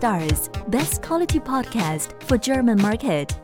Stars, 0.00 0.48
best 0.68 1.02
quality 1.02 1.38
podcast 1.38 2.14
for 2.26 2.38
German 2.38 2.80
market. 2.80 3.38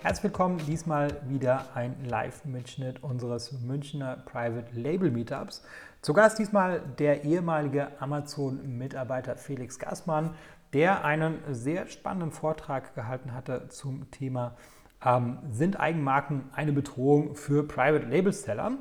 Herzlich 0.00 0.24
willkommen, 0.24 0.60
diesmal 0.66 1.18
wieder 1.30 1.64
ein 1.74 1.96
Live-Mitschnitt 2.04 3.02
unseres 3.02 3.52
Münchner 3.62 4.18
Private 4.26 4.78
Label 4.78 5.10
Meetups. 5.10 5.64
Zu 6.02 6.12
Gast 6.12 6.38
diesmal 6.38 6.82
der 6.98 7.24
ehemalige 7.24 7.88
Amazon-Mitarbeiter 8.02 9.36
Felix 9.36 9.78
Gassmann, 9.78 10.34
der 10.74 11.02
einen 11.06 11.38
sehr 11.48 11.86
spannenden 11.86 12.32
Vortrag 12.32 12.94
gehalten 12.94 13.32
hatte 13.32 13.68
zum 13.70 14.10
Thema 14.10 14.58
ähm, 15.02 15.38
Sind 15.50 15.80
Eigenmarken 15.80 16.50
eine 16.52 16.74
Bedrohung 16.74 17.34
für 17.34 17.66
Private 17.66 18.04
Label 18.04 18.34
Seller? 18.34 18.72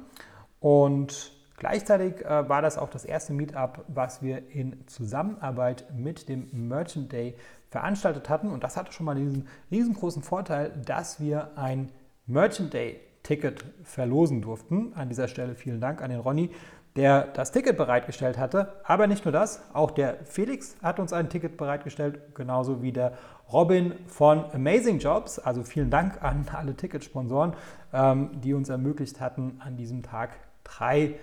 Und 0.60 1.39
Gleichzeitig 1.60 2.26
äh, 2.26 2.48
war 2.48 2.62
das 2.62 2.78
auch 2.78 2.90
das 2.90 3.04
erste 3.06 3.34
Meetup, 3.34 3.84
was 3.90 4.22
wir 4.24 4.50
in 4.50 4.88
Zusammenarbeit 4.88 5.86
mit 5.94 6.30
dem 6.30 6.48
Merchant 6.54 7.12
Day 7.12 7.36
veranstaltet 7.70 8.30
hatten. 8.30 8.50
Und 8.50 8.64
das 8.64 8.78
hatte 8.78 8.94
schon 8.94 9.06
mal 9.06 9.16
diesen 9.16 9.48
riesengroßen 9.70 10.24
Vorteil, 10.24 10.72
dass 10.86 11.20
wir 11.20 11.58
ein 11.58 11.92
Merchant 12.26 12.74
Day 12.74 13.02
Ticket 13.24 13.66
verlosen 13.84 14.42
durften. 14.42 14.94
An 14.96 15.10
dieser 15.10 15.28
Stelle 15.28 15.54
vielen 15.54 15.82
Dank 15.82 16.02
an 16.02 16.10
den 16.10 16.22
Ronny, 16.22 16.50
der 16.96 17.24
das 17.34 17.52
Ticket 17.52 17.76
bereitgestellt 17.76 18.38
hatte. 18.38 18.74
Aber 18.86 19.08
nicht 19.08 19.26
nur 19.26 19.34
das, 19.34 19.62
auch 19.74 19.92
der 19.92 20.16
Felix 20.24 20.78
hat 20.82 20.98
uns 20.98 21.12
ein 21.12 21.30
Ticket 21.30 21.58
bereitgestellt, 21.58 22.36
genauso 22.36 22.82
wie 22.82 22.94
der 22.94 23.18
Robin 23.52 23.96
von 24.08 24.46
Amazing 24.54 25.00
Jobs. 25.00 25.40
Also 25.40 25.64
vielen 25.64 25.90
Dank 25.90 26.24
an 26.24 26.46
alle 26.54 26.74
Ticketsponsoren, 26.74 27.54
ähm, 27.92 28.30
die 28.42 28.54
uns 28.54 28.70
ermöglicht 28.70 29.20
hatten, 29.20 29.60
an 29.60 29.76
diesem 29.76 30.04
Tag 30.04 30.32
drei 30.64 31.16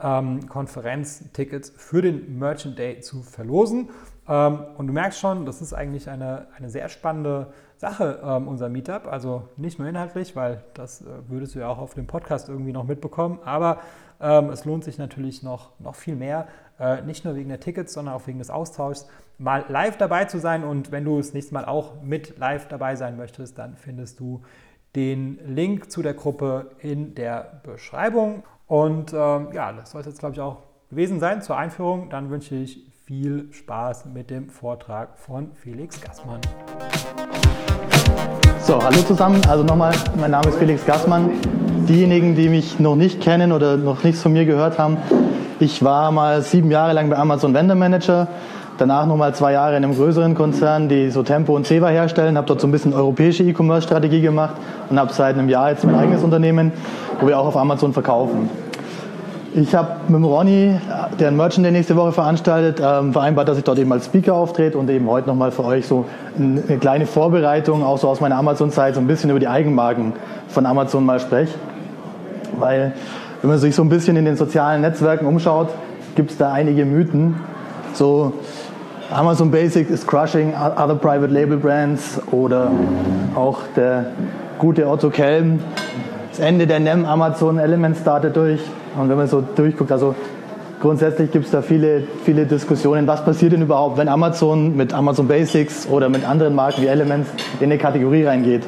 ähm, 0.00 0.48
Konferenztickets 0.48 1.72
für 1.76 2.02
den 2.02 2.38
Merchant 2.38 2.78
Day 2.78 3.00
zu 3.00 3.22
verlosen. 3.22 3.90
Ähm, 4.28 4.60
und 4.76 4.86
du 4.86 4.92
merkst 4.92 5.18
schon, 5.18 5.46
das 5.46 5.60
ist 5.60 5.72
eigentlich 5.72 6.08
eine, 6.08 6.46
eine 6.56 6.70
sehr 6.70 6.88
spannende 6.88 7.52
Sache, 7.76 8.20
ähm, 8.24 8.48
unser 8.48 8.68
Meetup. 8.68 9.06
Also 9.06 9.48
nicht 9.56 9.78
nur 9.78 9.88
inhaltlich, 9.88 10.34
weil 10.36 10.64
das 10.74 11.02
äh, 11.02 11.06
würdest 11.28 11.54
du 11.54 11.60
ja 11.60 11.68
auch 11.68 11.78
auf 11.78 11.94
dem 11.94 12.06
Podcast 12.06 12.48
irgendwie 12.48 12.72
noch 12.72 12.84
mitbekommen, 12.84 13.38
aber 13.44 13.80
ähm, 14.20 14.50
es 14.50 14.64
lohnt 14.64 14.84
sich 14.84 14.98
natürlich 14.98 15.42
noch, 15.42 15.78
noch 15.80 15.94
viel 15.94 16.16
mehr, 16.16 16.46
äh, 16.78 17.02
nicht 17.02 17.24
nur 17.24 17.34
wegen 17.34 17.48
der 17.48 17.60
Tickets, 17.60 17.92
sondern 17.92 18.14
auch 18.14 18.26
wegen 18.26 18.38
des 18.38 18.50
Austauschs, 18.50 19.06
mal 19.38 19.64
live 19.68 19.96
dabei 19.96 20.24
zu 20.24 20.38
sein. 20.38 20.64
Und 20.64 20.92
wenn 20.92 21.04
du 21.04 21.18
das 21.18 21.34
nächste 21.34 21.54
Mal 21.54 21.64
auch 21.64 22.00
mit 22.02 22.38
live 22.38 22.68
dabei 22.68 22.96
sein 22.96 23.16
möchtest, 23.16 23.58
dann 23.58 23.76
findest 23.76 24.20
du 24.20 24.42
den 24.94 25.38
Link 25.46 25.90
zu 25.90 26.02
der 26.02 26.14
Gruppe 26.14 26.70
in 26.78 27.14
der 27.14 27.60
Beschreibung. 27.64 28.44
Und 28.66 29.12
ähm, 29.12 29.48
ja, 29.52 29.72
das 29.72 29.90
soll 29.90 30.00
es 30.00 30.06
jetzt, 30.06 30.20
glaube 30.20 30.34
ich, 30.34 30.40
auch 30.40 30.62
gewesen 30.88 31.20
sein 31.20 31.42
zur 31.42 31.56
Einführung. 31.56 32.08
Dann 32.08 32.30
wünsche 32.30 32.54
ich 32.54 32.90
viel 33.04 33.52
Spaß 33.52 34.06
mit 34.06 34.30
dem 34.30 34.48
Vortrag 34.48 35.18
von 35.18 35.52
Felix 35.52 36.00
Gassmann. 36.00 36.40
So, 38.60 38.82
hallo 38.82 38.96
zusammen. 39.02 39.42
Also 39.46 39.62
nochmal, 39.62 39.94
mein 40.18 40.30
Name 40.30 40.48
ist 40.48 40.56
Felix 40.56 40.86
Gassmann. 40.86 41.30
Diejenigen, 41.86 42.34
die 42.34 42.48
mich 42.48 42.80
noch 42.80 42.96
nicht 42.96 43.20
kennen 43.20 43.52
oder 43.52 43.76
noch 43.76 44.02
nichts 44.04 44.22
von 44.22 44.32
mir 44.32 44.46
gehört 44.46 44.78
haben, 44.78 44.96
ich 45.60 45.84
war 45.84 46.10
mal 46.10 46.40
sieben 46.40 46.70
Jahre 46.70 46.94
lang 46.94 47.10
bei 47.10 47.18
Amazon 47.18 47.52
Vendor 47.52 47.76
Manager, 47.76 48.28
danach 48.78 49.06
nochmal 49.06 49.34
zwei 49.34 49.52
Jahre 49.52 49.76
in 49.76 49.84
einem 49.84 49.94
größeren 49.94 50.34
Konzern, 50.34 50.88
die 50.88 51.10
so 51.10 51.22
Tempo 51.22 51.54
und 51.54 51.66
Ceva 51.66 51.88
herstellen, 51.88 52.36
habe 52.36 52.46
dort 52.46 52.60
so 52.60 52.66
ein 52.66 52.72
bisschen 52.72 52.92
europäische 52.92 53.42
E-Commerce-Strategie 53.44 54.20
gemacht 54.20 54.54
und 54.90 54.98
habe 54.98 55.12
seit 55.12 55.36
einem 55.36 55.48
Jahr 55.48 55.70
jetzt 55.70 55.84
mein 55.84 55.94
eigenes 55.94 56.22
Unternehmen, 56.22 56.72
wo 57.20 57.26
wir 57.26 57.38
auch 57.38 57.46
auf 57.46 57.56
Amazon 57.56 57.92
verkaufen. 57.92 58.48
Ich 59.56 59.72
habe 59.72 59.88
mit 60.08 60.24
Ronny, 60.24 60.74
der 61.20 61.28
ein 61.28 61.36
Merchant 61.36 61.64
Day 61.64 61.70
nächste 61.70 61.94
Woche 61.94 62.10
veranstaltet, 62.10 62.82
ähm, 62.84 63.12
vereinbart, 63.12 63.46
dass 63.46 63.56
ich 63.56 63.62
dort 63.62 63.78
eben 63.78 63.92
als 63.92 64.06
Speaker 64.06 64.34
auftrete 64.34 64.76
und 64.76 64.90
eben 64.90 65.08
heute 65.08 65.28
nochmal 65.28 65.52
für 65.52 65.64
euch 65.64 65.86
so 65.86 66.06
eine 66.36 66.78
kleine 66.78 67.06
Vorbereitung, 67.06 67.84
auch 67.84 67.98
so 67.98 68.08
aus 68.08 68.20
meiner 68.20 68.34
Amazon-Zeit, 68.34 68.96
so 68.96 69.00
ein 69.00 69.06
bisschen 69.06 69.30
über 69.30 69.38
die 69.38 69.46
Eigenmarken 69.46 70.14
von 70.48 70.66
Amazon 70.66 71.06
mal 71.06 71.20
spreche. 71.20 71.54
Weil, 72.58 72.94
wenn 73.42 73.50
man 73.50 73.60
sich 73.60 73.76
so 73.76 73.82
ein 73.82 73.88
bisschen 73.88 74.16
in 74.16 74.24
den 74.24 74.36
sozialen 74.36 74.80
Netzwerken 74.80 75.24
umschaut, 75.26 75.68
gibt 76.16 76.32
es 76.32 76.36
da 76.36 76.52
einige 76.52 76.84
Mythen. 76.84 77.36
So, 77.92 78.32
Amazon 79.10 79.50
Basics 79.50 79.90
is 79.90 80.06
crushing 80.06 80.54
other 80.54 80.94
private 80.94 81.30
label 81.30 81.56
brands 81.56 82.20
oder 82.32 82.70
auch 83.34 83.60
der 83.76 84.06
gute 84.58 84.88
Otto 84.88 85.10
Kelm. 85.10 85.60
Das 86.30 86.40
Ende 86.40 86.66
der 86.66 86.80
NEM 86.80 87.04
Amazon 87.04 87.58
Element 87.58 87.96
startet 87.96 88.36
durch. 88.36 88.60
Und 88.98 89.08
wenn 89.08 89.16
man 89.16 89.28
so 89.28 89.40
durchguckt, 89.42 89.92
also 89.92 90.14
grundsätzlich 90.80 91.30
gibt 91.30 91.44
es 91.44 91.50
da 91.50 91.62
viele, 91.62 92.04
viele 92.24 92.46
Diskussionen, 92.46 93.06
was 93.06 93.24
passiert 93.24 93.52
denn 93.52 93.62
überhaupt, 93.62 93.98
wenn 93.98 94.08
Amazon 94.08 94.74
mit 94.76 94.92
Amazon 94.94 95.28
Basics 95.28 95.86
oder 95.86 96.08
mit 96.08 96.26
anderen 96.26 96.54
Marken 96.54 96.82
wie 96.82 96.86
Elements 96.86 97.30
in 97.60 97.66
eine 97.66 97.78
Kategorie 97.78 98.24
reingeht. 98.24 98.62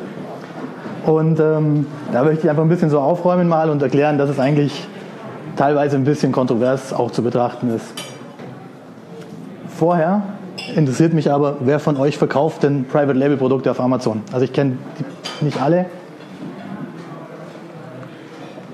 Und 1.07 1.41
ähm, 1.41 1.87
da 2.13 2.25
möchte 2.25 2.45
ich 2.45 2.51
einfach 2.51 2.63
ein 2.63 2.69
bisschen 2.69 2.91
so 2.91 3.01
aufräumen 3.01 3.49
mal 3.49 3.71
und 3.71 3.83
erklären, 3.83 4.19
dass 4.19 4.29
es 4.29 4.39
eigentlich 4.39 4.87
teilweise 5.57 5.97
ein 5.97 6.05
bisschen 6.05 6.31
kontrovers 6.33 6.93
auch 6.93 7.11
zu 7.11 7.23
betrachten 7.23 7.75
ist. 7.75 8.16
Vorher 9.79 10.23
interessiert 10.75 11.13
mich 11.13 11.31
aber, 11.31 11.59
wer 11.61 11.79
von 11.79 11.99
euch 11.99 12.17
verkauft 12.17 12.63
denn 12.63 12.87
Private 12.87 13.19
Label 13.19 13.37
Produkte 13.37 13.71
auf 13.71 13.79
Amazon? 13.79 14.23
Also 14.33 14.47
ich 14.47 14.53
kenne 14.55 14.79
nicht 15.43 15.61
alle. 15.61 15.85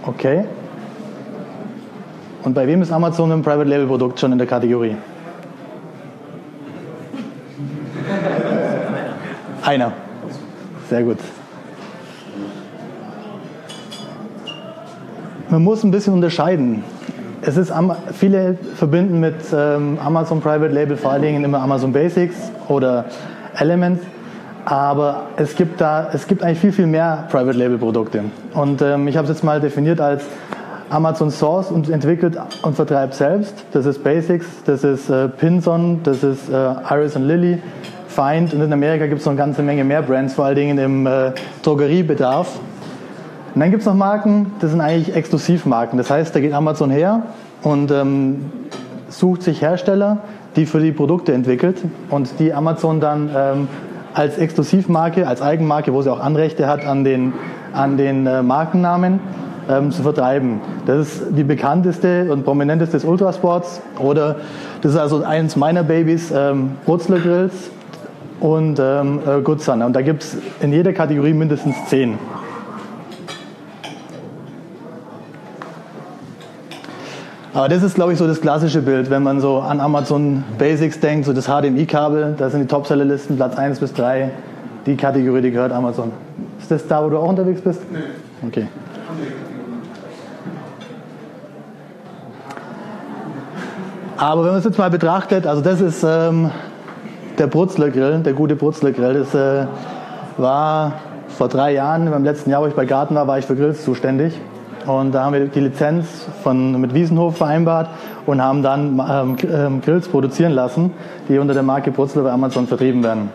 Okay. 0.04 0.44
Und 2.44 2.54
bei 2.54 2.68
wem 2.68 2.82
ist 2.82 2.92
Amazon 2.92 3.32
ein 3.32 3.42
Private 3.42 3.68
Label 3.68 3.88
Produkt 3.88 4.20
schon 4.20 4.30
in 4.30 4.38
der 4.38 4.46
Kategorie? 4.46 4.94
Einer. 9.64 9.92
Sehr 10.88 11.02
gut. 11.02 11.18
Man 15.50 15.64
muss 15.64 15.82
ein 15.82 15.90
bisschen 15.90 16.14
unterscheiden. 16.14 16.84
Es 17.44 17.56
ist, 17.56 17.72
viele 18.12 18.56
verbinden 18.76 19.18
mit 19.18 19.34
ähm, 19.52 19.98
Amazon 19.98 20.40
Private 20.40 20.72
Label 20.72 20.96
vor 20.96 21.10
allen 21.10 21.22
Dingen 21.22 21.42
immer 21.42 21.60
Amazon 21.60 21.92
Basics 21.92 22.36
oder 22.68 23.06
Elements, 23.58 24.00
aber 24.64 25.24
es 25.36 25.56
gibt 25.56 25.80
da, 25.80 26.08
es 26.12 26.28
gibt 26.28 26.44
eigentlich 26.44 26.60
viel, 26.60 26.70
viel 26.70 26.86
mehr 26.86 27.26
Private 27.32 27.58
Label 27.58 27.78
Produkte. 27.78 28.22
Und 28.54 28.80
ähm, 28.80 29.08
ich 29.08 29.16
habe 29.16 29.24
es 29.24 29.34
jetzt 29.34 29.42
mal 29.42 29.60
definiert 29.60 30.00
als 30.00 30.22
Amazon 30.88 31.32
Source 31.32 31.72
und 31.72 31.90
entwickelt 31.90 32.38
und 32.62 32.76
vertreibt 32.76 33.14
selbst. 33.14 33.64
Das 33.72 33.86
ist 33.86 34.04
Basics, 34.04 34.46
das 34.64 34.84
ist 34.84 35.10
äh, 35.10 35.26
Pinson, 35.26 36.00
das 36.04 36.22
ist 36.22 36.48
äh, 36.48 36.74
Iris 36.90 37.16
und 37.16 37.24
Lily, 37.24 37.58
Find 38.06 38.54
und 38.54 38.60
in 38.60 38.72
Amerika 38.72 39.06
gibt 39.06 39.18
es 39.20 39.26
noch 39.26 39.32
eine 39.32 39.40
ganze 39.40 39.62
Menge 39.62 39.82
mehr 39.82 40.02
Brands, 40.02 40.34
vor 40.34 40.44
allen 40.44 40.56
Dingen 40.56 40.78
im 40.78 41.06
äh, 41.08 41.32
Drogeriebedarf. 41.64 42.60
Und 43.54 43.60
dann 43.60 43.70
gibt 43.70 43.82
es 43.82 43.86
noch 43.86 43.94
Marken, 43.94 44.52
das 44.60 44.70
sind 44.70 44.80
eigentlich 44.80 45.14
Exklusivmarken. 45.14 45.98
Das 45.98 46.10
heißt, 46.10 46.34
da 46.34 46.40
geht 46.40 46.54
Amazon 46.54 46.90
her 46.90 47.22
und 47.62 47.90
ähm, 47.90 48.50
sucht 49.08 49.42
sich 49.42 49.60
Hersteller, 49.60 50.18
die 50.56 50.66
für 50.66 50.80
die 50.80 50.92
Produkte 50.92 51.32
entwickelt 51.32 51.78
und 52.08 52.38
die 52.38 52.54
Amazon 52.54 53.00
dann 53.00 53.30
ähm, 53.34 53.68
als 54.14 54.38
Exklusivmarke, 54.38 55.26
als 55.26 55.42
Eigenmarke, 55.42 55.92
wo 55.92 56.02
sie 56.02 56.10
auch 56.10 56.20
Anrechte 56.20 56.66
hat 56.66 56.86
an 56.86 57.04
den, 57.04 57.34
an 57.72 57.96
den 57.96 58.26
äh, 58.26 58.42
Markennamen, 58.42 59.20
ähm, 59.68 59.90
zu 59.90 60.02
vertreiben. 60.02 60.60
Das 60.86 61.06
ist 61.06 61.22
die 61.30 61.44
bekannteste 61.44 62.32
und 62.32 62.44
prominenteste 62.44 62.96
des 62.96 63.04
Ultrasports. 63.04 63.80
Oder 63.98 64.36
das 64.80 64.92
ist 64.92 64.98
also 64.98 65.22
eines 65.22 65.56
meiner 65.56 65.82
Babys, 65.82 66.32
ähm, 66.34 66.72
Brutzler 66.84 67.20
Grills 67.20 67.70
und 68.40 68.80
ähm, 68.80 69.20
äh, 69.26 69.40
Good 69.40 69.60
Sun. 69.62 69.82
Und 69.82 69.94
da 69.94 70.02
gibt 70.02 70.22
es 70.22 70.36
in 70.60 70.72
jeder 70.72 70.92
Kategorie 70.92 71.32
mindestens 71.32 71.76
zehn. 71.86 72.18
Aber 77.54 77.68
das 77.68 77.82
ist, 77.82 77.94
glaube 77.94 78.14
ich, 78.14 78.18
so 78.18 78.26
das 78.26 78.40
klassische 78.40 78.80
Bild, 78.80 79.10
wenn 79.10 79.22
man 79.22 79.40
so 79.40 79.58
an 79.58 79.78
Amazon 79.80 80.42
Basics 80.56 80.98
denkt, 81.00 81.26
so 81.26 81.34
das 81.34 81.46
HDMI-Kabel, 81.46 82.34
da 82.38 82.48
sind 82.48 82.62
die 82.62 82.66
Topsellerlisten, 82.66 83.36
Platz 83.36 83.56
1 83.56 83.78
bis 83.78 83.92
3, 83.92 84.30
die 84.86 84.96
Kategorie, 84.96 85.42
die 85.42 85.50
gehört 85.50 85.70
Amazon. 85.70 86.12
Ist 86.58 86.70
das 86.70 86.86
da, 86.86 87.04
wo 87.04 87.10
du 87.10 87.18
auch 87.18 87.28
unterwegs 87.28 87.60
bist? 87.60 87.80
Nee. 87.92 87.98
Okay. 88.46 88.68
Aber 94.16 94.44
wenn 94.44 94.50
man 94.50 94.58
es 94.60 94.64
jetzt 94.64 94.78
mal 94.78 94.88
betrachtet, 94.88 95.46
also 95.46 95.60
das 95.60 95.80
ist 95.82 96.02
ähm, 96.04 96.50
der 97.38 97.48
Brutzler 97.48 97.90
Grill, 97.90 98.20
der 98.20 98.32
gute 98.32 98.56
Brutzler 98.56 98.92
Grill. 98.92 99.14
Das 99.14 99.34
äh, 99.34 99.66
war 100.38 100.92
vor 101.28 101.48
drei 101.48 101.72
Jahren, 101.72 102.10
beim 102.10 102.24
letzten 102.24 102.50
Jahr, 102.50 102.62
wo 102.62 102.66
ich 102.66 102.74
bei 102.74 102.86
Garten 102.86 103.14
war, 103.14 103.26
war 103.26 103.38
ich 103.38 103.44
für 103.44 103.56
Grills 103.56 103.84
zuständig. 103.84 104.38
Und 104.86 105.12
da 105.12 105.24
haben 105.24 105.32
wir 105.34 105.46
die 105.46 105.60
Lizenz 105.60 106.26
von, 106.42 106.80
mit 106.80 106.94
Wiesenhof 106.94 107.36
vereinbart 107.36 107.88
und 108.26 108.42
haben 108.42 108.62
dann 108.62 108.98
ähm, 108.98 109.36
ähm, 109.52 109.80
Grills 109.80 110.08
produzieren 110.08 110.52
lassen, 110.52 110.92
die 111.28 111.38
unter 111.38 111.54
der 111.54 111.62
Marke 111.62 111.90
Brutzler 111.90 112.22
bei 112.22 112.30
Amazon 112.30 112.66
vertrieben 112.66 113.02
werden. 113.02 113.30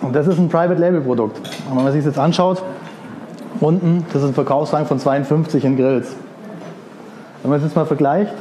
Und 0.00 0.14
das 0.14 0.26
ist 0.26 0.38
ein 0.38 0.48
Private 0.48 0.80
Label 0.80 1.00
Produkt. 1.00 1.38
Und 1.70 1.76
wenn 1.76 1.84
man 1.84 1.92
sich 1.92 2.04
das 2.04 2.14
jetzt 2.14 2.18
anschaut, 2.18 2.62
unten, 3.60 4.04
das 4.12 4.22
ist 4.22 4.28
ein 4.28 4.34
Verkaufsrang 4.34 4.86
von 4.86 4.98
52 4.98 5.64
in 5.64 5.76
Grills. 5.76 6.14
Wenn 7.42 7.50
man 7.50 7.58
es 7.58 7.64
jetzt 7.64 7.76
mal 7.76 7.86
vergleicht 7.86 8.32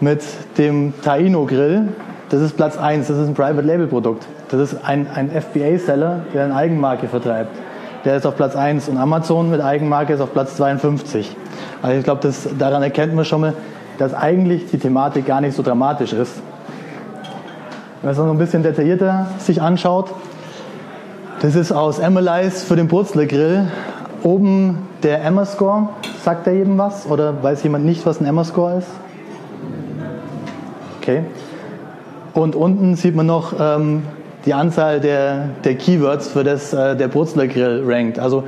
mit 0.00 0.22
dem 0.58 0.92
Taino 1.02 1.46
Grill. 1.46 1.88
Das 2.28 2.40
ist 2.40 2.56
Platz 2.56 2.76
1, 2.76 3.08
das 3.08 3.18
ist 3.18 3.28
ein 3.28 3.34
Private 3.34 3.66
Label 3.66 3.86
Produkt. 3.86 4.26
Das 4.56 4.72
ist 4.72 4.84
ein, 4.84 5.08
ein 5.12 5.30
FBA-Seller, 5.30 6.26
der 6.32 6.44
eine 6.44 6.54
Eigenmarke 6.54 7.08
vertreibt. 7.08 7.56
Der 8.04 8.16
ist 8.16 8.24
auf 8.24 8.36
Platz 8.36 8.54
1 8.54 8.88
und 8.88 8.98
Amazon 8.98 9.50
mit 9.50 9.60
Eigenmarke 9.60 10.12
ist 10.12 10.20
auf 10.20 10.32
Platz 10.32 10.54
52. 10.56 11.34
Also 11.82 11.98
ich 11.98 12.04
glaube, 12.04 12.32
daran 12.56 12.84
erkennt 12.84 13.14
man 13.16 13.24
schon 13.24 13.40
mal, 13.40 13.54
dass 13.98 14.14
eigentlich 14.14 14.70
die 14.70 14.78
Thematik 14.78 15.26
gar 15.26 15.40
nicht 15.40 15.56
so 15.56 15.62
dramatisch 15.64 16.12
ist. 16.12 16.40
Wenn 18.00 18.08
man 18.08 18.12
es 18.12 18.18
noch 18.18 18.30
ein 18.30 18.38
bisschen 18.38 18.62
detaillierter 18.62 19.26
sich 19.38 19.60
anschaut, 19.60 20.10
das 21.40 21.56
ist 21.56 21.72
aus 21.72 21.98
Emmelize 21.98 22.64
für 22.64 22.76
den 22.76 22.86
Brutzler 22.86 23.26
Grill. 23.26 23.66
Oben 24.22 24.78
der 25.02 25.24
Emma-Score. 25.24 25.88
Sagt 26.22 26.46
da 26.46 26.52
jedem 26.52 26.78
was? 26.78 27.06
Oder 27.06 27.42
weiß 27.42 27.64
jemand 27.64 27.84
nicht, 27.84 28.06
was 28.06 28.20
ein 28.20 28.26
Emma-Score 28.26 28.78
ist? 28.78 28.88
Okay. 31.00 31.24
Und 32.34 32.54
unten 32.54 32.94
sieht 32.94 33.16
man 33.16 33.26
noch 33.26 33.52
ähm, 33.58 34.04
die 34.44 34.52
Anzahl 34.52 35.00
der, 35.00 35.48
der 35.64 35.74
Keywords, 35.76 36.28
für 36.28 36.44
das 36.44 36.72
äh, 36.72 36.96
der 36.96 37.08
Brutzler 37.08 37.46
Grill 37.46 37.82
rankt. 37.86 38.18
Also 38.18 38.44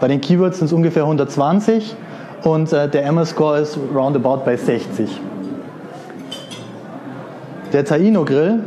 bei 0.00 0.08
den 0.08 0.20
Keywords 0.20 0.58
sind 0.58 0.66
es 0.66 0.72
ungefähr 0.72 1.02
120 1.02 1.94
und 2.42 2.72
äh, 2.72 2.88
der 2.88 3.04
Emma-Score 3.04 3.58
ist 3.58 3.78
roundabout 3.94 4.44
bei 4.44 4.56
60. 4.56 5.20
Der 7.72 7.84
Taino 7.84 8.24
Grill 8.24 8.64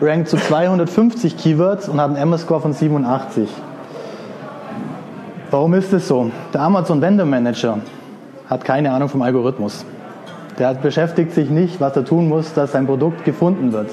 rankt 0.00 0.28
zu 0.28 0.36
250 0.36 1.36
Keywords 1.36 1.88
und 1.88 2.00
hat 2.00 2.08
einen 2.08 2.16
Emma-Score 2.16 2.60
von 2.60 2.72
87. 2.72 3.48
Warum 5.50 5.74
ist 5.74 5.92
das 5.92 6.08
so? 6.08 6.30
Der 6.52 6.62
Amazon 6.62 7.00
Vendor 7.00 7.26
Manager 7.26 7.78
hat 8.48 8.64
keine 8.64 8.92
Ahnung 8.92 9.08
vom 9.08 9.22
Algorithmus. 9.22 9.84
Der 10.58 10.74
beschäftigt 10.74 11.32
sich 11.32 11.50
nicht, 11.50 11.80
was 11.80 11.96
er 11.96 12.04
tun 12.04 12.28
muss, 12.28 12.54
dass 12.54 12.72
sein 12.72 12.86
Produkt 12.86 13.24
gefunden 13.24 13.72
wird. 13.72 13.90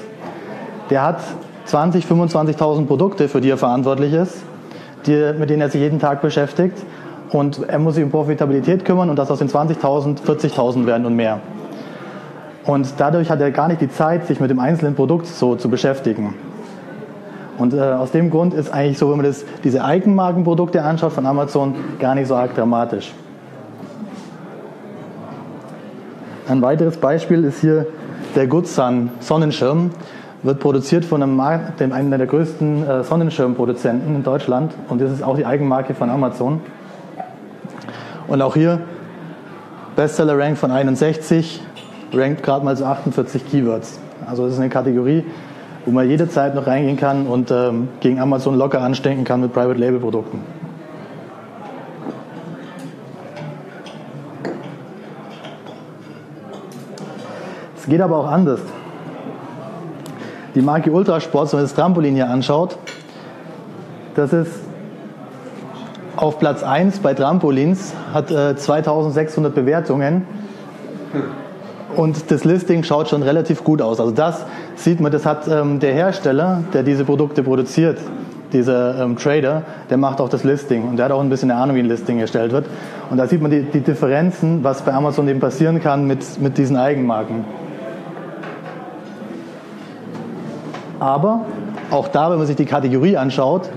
Der 0.90 1.02
hat 1.02 1.20
20, 1.66 2.04
25.000 2.04 2.86
Produkte, 2.86 3.28
für 3.28 3.40
die 3.40 3.50
er 3.50 3.56
verantwortlich 3.56 4.12
ist, 4.12 4.42
die, 5.06 5.32
mit 5.38 5.50
denen 5.50 5.62
er 5.62 5.70
sich 5.70 5.80
jeden 5.80 5.98
Tag 5.98 6.20
beschäftigt. 6.20 6.76
Und 7.30 7.68
er 7.68 7.78
muss 7.78 7.94
sich 7.94 8.04
um 8.04 8.10
Profitabilität 8.10 8.84
kümmern 8.84 9.10
und 9.10 9.18
das 9.18 9.30
aus 9.30 9.38
den 9.38 9.48
20.000 9.48 10.22
40.000 10.22 10.86
werden 10.86 11.06
und 11.06 11.16
mehr. 11.16 11.40
Und 12.64 12.94
dadurch 12.98 13.30
hat 13.30 13.40
er 13.40 13.50
gar 13.50 13.68
nicht 13.68 13.80
die 13.80 13.90
Zeit, 13.90 14.26
sich 14.26 14.40
mit 14.40 14.50
dem 14.50 14.58
einzelnen 14.58 14.94
Produkt 14.94 15.26
so 15.26 15.56
zu 15.56 15.68
beschäftigen. 15.68 16.34
Und 17.58 17.74
äh, 17.74 17.80
aus 17.80 18.10
dem 18.10 18.30
Grund 18.30 18.54
ist 18.54 18.72
eigentlich 18.72 18.98
so, 18.98 19.10
wenn 19.10 19.18
man 19.18 19.26
das, 19.26 19.44
diese 19.62 19.84
Eigenmarkenprodukte 19.84 20.82
anschaut 20.82 21.12
von 21.12 21.26
Amazon, 21.26 21.74
gar 21.98 22.14
nicht 22.14 22.28
so 22.28 22.34
arg 22.34 22.54
dramatisch. 22.54 23.12
Ein 26.48 26.62
weiteres 26.62 26.96
Beispiel 26.96 27.44
ist 27.44 27.60
hier 27.60 27.86
der 28.34 28.46
Goodsun 28.46 29.10
Sonnenschirm. 29.20 29.90
Wird 30.44 30.60
produziert 30.60 31.06
von 31.06 31.22
einem, 31.22 31.40
dem, 31.80 31.92
einem 31.92 32.10
der 32.10 32.26
größten 32.26 32.86
äh, 32.86 33.02
Sonnenschirmproduzenten 33.02 34.14
in 34.14 34.22
Deutschland 34.22 34.74
und 34.90 35.00
das 35.00 35.10
ist 35.10 35.22
auch 35.22 35.36
die 35.36 35.46
Eigenmarke 35.46 35.94
von 35.94 36.10
Amazon. 36.10 36.60
Und 38.28 38.42
auch 38.42 38.54
hier 38.54 38.80
Bestseller-Rank 39.96 40.58
von 40.58 40.70
61, 40.70 41.62
rankt 42.12 42.42
gerade 42.42 42.62
mal 42.62 42.76
so 42.76 42.84
48 42.84 43.50
Keywords. 43.50 43.98
Also 44.26 44.44
das 44.44 44.52
ist 44.54 44.60
eine 44.60 44.68
Kategorie, 44.68 45.24
wo 45.86 45.92
man 45.92 46.08
jederzeit 46.08 46.54
noch 46.54 46.66
reingehen 46.66 46.98
kann 46.98 47.26
und 47.26 47.50
ähm, 47.50 47.88
gegen 48.00 48.20
Amazon 48.20 48.54
locker 48.56 48.82
anstecken 48.82 49.24
kann 49.24 49.40
mit 49.40 49.52
Private 49.52 49.80
Label 49.80 49.98
Produkten. 49.98 50.40
Es 57.78 57.86
geht 57.86 58.00
aber 58.00 58.18
auch 58.18 58.28
anders. 58.30 58.60
Die 60.54 60.62
Marke 60.62 60.92
Ultrasport, 60.92 61.52
wenn 61.52 61.58
man 61.58 61.64
das 61.64 61.74
Trampolin 61.74 62.14
hier 62.14 62.30
anschaut, 62.30 62.78
das 64.14 64.32
ist 64.32 64.52
auf 66.16 66.38
Platz 66.38 66.62
1 66.62 67.00
bei 67.00 67.12
Trampolins, 67.12 67.92
hat 68.12 68.30
äh, 68.30 68.54
2600 68.54 69.52
Bewertungen 69.52 70.24
und 71.96 72.30
das 72.30 72.44
Listing 72.44 72.84
schaut 72.84 73.08
schon 73.08 73.24
relativ 73.24 73.64
gut 73.64 73.82
aus. 73.82 73.98
Also 73.98 74.12
das 74.12 74.44
sieht 74.76 75.00
man, 75.00 75.10
das 75.10 75.26
hat 75.26 75.48
ähm, 75.48 75.80
der 75.80 75.92
Hersteller, 75.92 76.62
der 76.72 76.84
diese 76.84 77.04
Produkte 77.04 77.42
produziert, 77.42 77.98
dieser 78.52 79.02
ähm, 79.02 79.16
Trader, 79.16 79.62
der 79.90 79.96
macht 79.96 80.20
auch 80.20 80.28
das 80.28 80.44
Listing 80.44 80.88
und 80.88 80.96
der 80.98 81.06
hat 81.06 81.12
auch 81.12 81.20
ein 81.20 81.30
bisschen 81.30 81.50
eine 81.50 81.60
Ahnung, 81.60 81.74
wie 81.74 81.80
ein 81.80 81.88
Listing 81.88 82.20
erstellt 82.20 82.52
wird. 82.52 82.66
Und 83.10 83.16
da 83.16 83.26
sieht 83.26 83.42
man 83.42 83.50
die, 83.50 83.62
die 83.62 83.80
Differenzen, 83.80 84.62
was 84.62 84.82
bei 84.82 84.92
Amazon 84.92 85.26
eben 85.26 85.40
passieren 85.40 85.80
kann 85.80 86.06
mit, 86.06 86.40
mit 86.40 86.56
diesen 86.58 86.76
Eigenmarken. 86.76 87.44
Aber 91.04 91.42
auch 91.90 92.08
da, 92.08 92.30
wenn 92.30 92.38
man 92.38 92.46
sich 92.46 92.56
die 92.56 92.64
Kategorie 92.64 93.18
anschaut, 93.18 93.68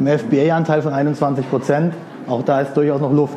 im 0.00 0.08
FBA-Anteil 0.08 0.82
von 0.82 0.92
21 0.92 1.48
Prozent, 1.48 1.94
auch 2.28 2.42
da 2.42 2.60
ist 2.60 2.76
durchaus 2.76 3.00
noch 3.00 3.12
Luft. 3.12 3.36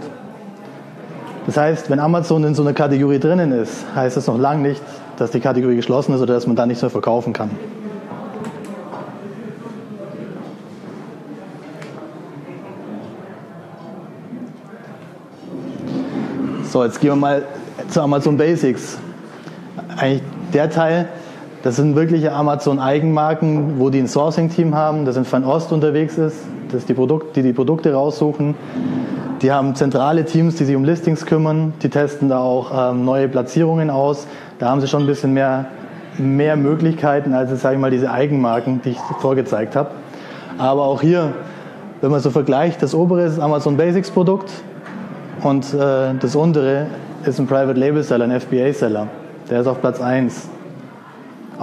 Das 1.46 1.56
heißt, 1.56 1.92
wenn 1.92 2.00
Amazon 2.00 2.44
in 2.44 2.56
so 2.56 2.64
einer 2.64 2.74
Kategorie 2.74 3.20
drinnen 3.20 3.52
ist, 3.52 3.86
heißt 3.94 4.18
das 4.18 4.26
noch 4.26 4.40
lange 4.40 4.68
nicht, 4.68 4.82
dass 5.18 5.30
die 5.30 5.40
Kategorie 5.40 5.76
geschlossen 5.76 6.16
ist 6.16 6.22
oder 6.22 6.34
dass 6.34 6.48
man 6.48 6.56
da 6.56 6.66
nichts 6.66 6.82
mehr 6.82 6.90
verkaufen 6.90 7.34
kann. 7.34 7.52
So, 16.64 16.84
jetzt 16.84 17.00
gehen 17.00 17.12
wir 17.12 17.16
mal 17.16 17.44
zu 17.90 18.02
Amazon 18.02 18.38
Basics. 18.38 18.98
Eigentlich 19.98 20.24
der 20.52 20.72
Teil, 20.72 21.10
das 21.64 21.78
sind 21.78 21.96
wirkliche 21.96 22.34
Amazon-Eigenmarken, 22.34 23.80
wo 23.80 23.90
die 23.90 24.00
ein 24.00 24.08
Sourcing-Team 24.08 24.76
haben, 24.76 25.06
das 25.06 25.18
in 25.18 25.26
Fernost 25.26 25.72
unterwegs 25.72 26.18
ist, 26.18 26.38
das 26.72 26.86
die, 26.86 26.94
Produkt, 26.94 27.36
die 27.36 27.42
die 27.42 27.54
Produkte 27.54 27.94
raussuchen 27.94 28.56
die 29.44 29.52
haben 29.52 29.76
zentrale 29.76 30.24
Teams, 30.24 30.56
die 30.56 30.64
sich 30.64 30.74
um 30.74 30.86
Listings 30.86 31.26
kümmern. 31.26 31.74
Die 31.84 31.90
testen 31.90 32.30
da 32.30 32.40
auch 32.40 32.92
ähm, 32.92 33.04
neue 33.04 33.28
Platzierungen 33.28 33.90
aus. 33.90 34.26
Da 34.58 34.70
haben 34.70 34.80
sie 34.80 34.88
schon 34.88 35.04
ein 35.04 35.06
bisschen 35.06 35.34
mehr, 35.34 35.66
mehr 36.18 36.56
Möglichkeiten 36.56 37.34
als, 37.34 37.50
sage 37.62 37.76
ich 37.76 37.82
mal, 37.82 37.92
diese 37.92 38.10
Eigenmarken, 38.10 38.82
die 38.84 38.92
ich 38.92 39.00
vorgezeigt 39.20 39.76
habe. 39.76 39.92
Aber 40.58 40.84
auch 40.84 41.02
hier, 41.02 41.34
wenn 42.00 42.10
man 42.10 42.22
so 42.22 42.30
vergleicht, 42.30 42.82
das 42.82 42.96
obere 42.96 43.24
ist 43.24 43.38
Amazon 43.38 43.76
Basics 43.76 44.12
Produkt 44.12 44.50
und 45.42 45.74
äh, 45.74 46.14
das 46.18 46.38
untere 46.38 46.86
ist 47.26 47.38
ein 47.38 47.46
Private 47.46 47.78
Label 47.78 48.02
Seller, 48.02 48.24
ein 48.24 48.40
FBA 48.40 48.72
Seller. 48.72 49.10
Der 49.50 49.60
ist 49.60 49.68
auf 49.68 49.82
Platz 49.82 50.00
1. 50.00 50.48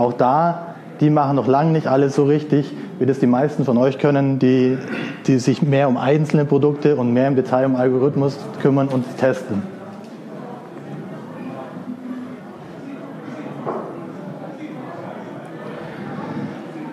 Auch 0.00 0.14
da 0.14 0.70
die 1.00 1.08
machen 1.08 1.36
noch 1.36 1.46
lange 1.46 1.72
nicht 1.72 1.86
alles 1.86 2.14
so 2.14 2.24
richtig, 2.24 2.72
wie 2.98 3.06
das 3.06 3.18
die 3.18 3.26
meisten 3.26 3.64
von 3.64 3.78
euch 3.78 3.98
können, 3.98 4.38
die, 4.38 4.76
die 5.26 5.38
sich 5.38 5.62
mehr 5.62 5.88
um 5.88 5.96
einzelne 5.96 6.44
Produkte 6.44 6.96
und 6.96 7.12
mehr 7.12 7.28
im 7.28 7.36
Detail 7.36 7.66
um 7.66 7.74
Algorithmus 7.74 8.36
kümmern 8.60 8.88
und 8.88 9.04
testen. 9.16 9.62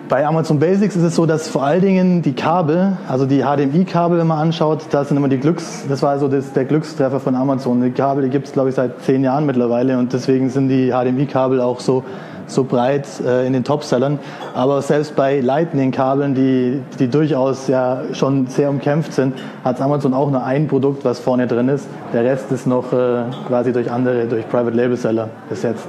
Bei 0.08 0.26
Amazon 0.26 0.58
Basics 0.58 0.96
ist 0.96 1.04
es 1.04 1.16
so, 1.16 1.26
dass 1.26 1.50
vor 1.50 1.66
allen 1.66 1.82
Dingen 1.82 2.22
die 2.22 2.32
Kabel, 2.32 2.96
also 3.10 3.26
die 3.26 3.42
HDMI-Kabel, 3.42 4.18
wenn 4.18 4.28
man 4.28 4.40
anschaut, 4.40 4.86
das 4.92 5.10
sind 5.10 5.18
immer 5.18 5.28
die 5.28 5.38
Glücks, 5.38 5.84
das 5.90 6.02
war 6.02 6.12
also 6.12 6.30
das, 6.30 6.54
der 6.54 6.64
Glückstreffer 6.64 7.20
von 7.20 7.36
Amazon. 7.36 7.82
Die 7.82 7.92
Kabel, 7.92 8.24
die 8.24 8.30
gibt 8.30 8.48
es 8.48 8.54
glaube 8.54 8.70
ich 8.70 8.76
seit 8.76 9.02
zehn 9.02 9.22
Jahren 9.22 9.46
mittlerweile 9.46 9.98
und 9.98 10.14
deswegen 10.14 10.50
sind 10.50 10.70
die 10.70 10.92
HDMI-Kabel 10.92 11.60
auch 11.60 11.82
so 11.82 12.06
so 12.48 12.64
breit 12.64 13.06
äh, 13.26 13.46
in 13.46 13.54
den 13.54 13.64
Topsellern. 13.64 14.20
Aber 14.54 14.82
selbst 14.82 15.16
bei 15.16 15.40
Lightning-Kabeln, 15.40 16.34
die, 16.34 16.82
die 17.00 17.08
durchaus 17.10 17.68
ja 17.68 18.02
schon 18.14 18.48
sehr 18.48 18.70
umkämpft 18.70 19.14
sind, 19.14 19.36
hat 19.64 19.80
Amazon 19.82 20.14
auch 20.14 20.32
nur 20.32 20.44
ein 20.44 20.68
Produkt, 20.68 21.06
was 21.06 21.20
vorne 21.20 21.48
drin 21.48 21.70
ist. 21.70 21.88
Der 22.14 22.24
Rest 22.24 22.52
ist 22.52 22.66
noch 22.68 22.92
äh, 22.94 23.24
quasi 23.48 23.72
durch 23.74 23.92
andere, 23.92 24.26
durch 24.26 24.48
Private 24.50 24.76
Label 24.76 24.98
Seller 24.98 25.30
besetzt. 25.50 25.88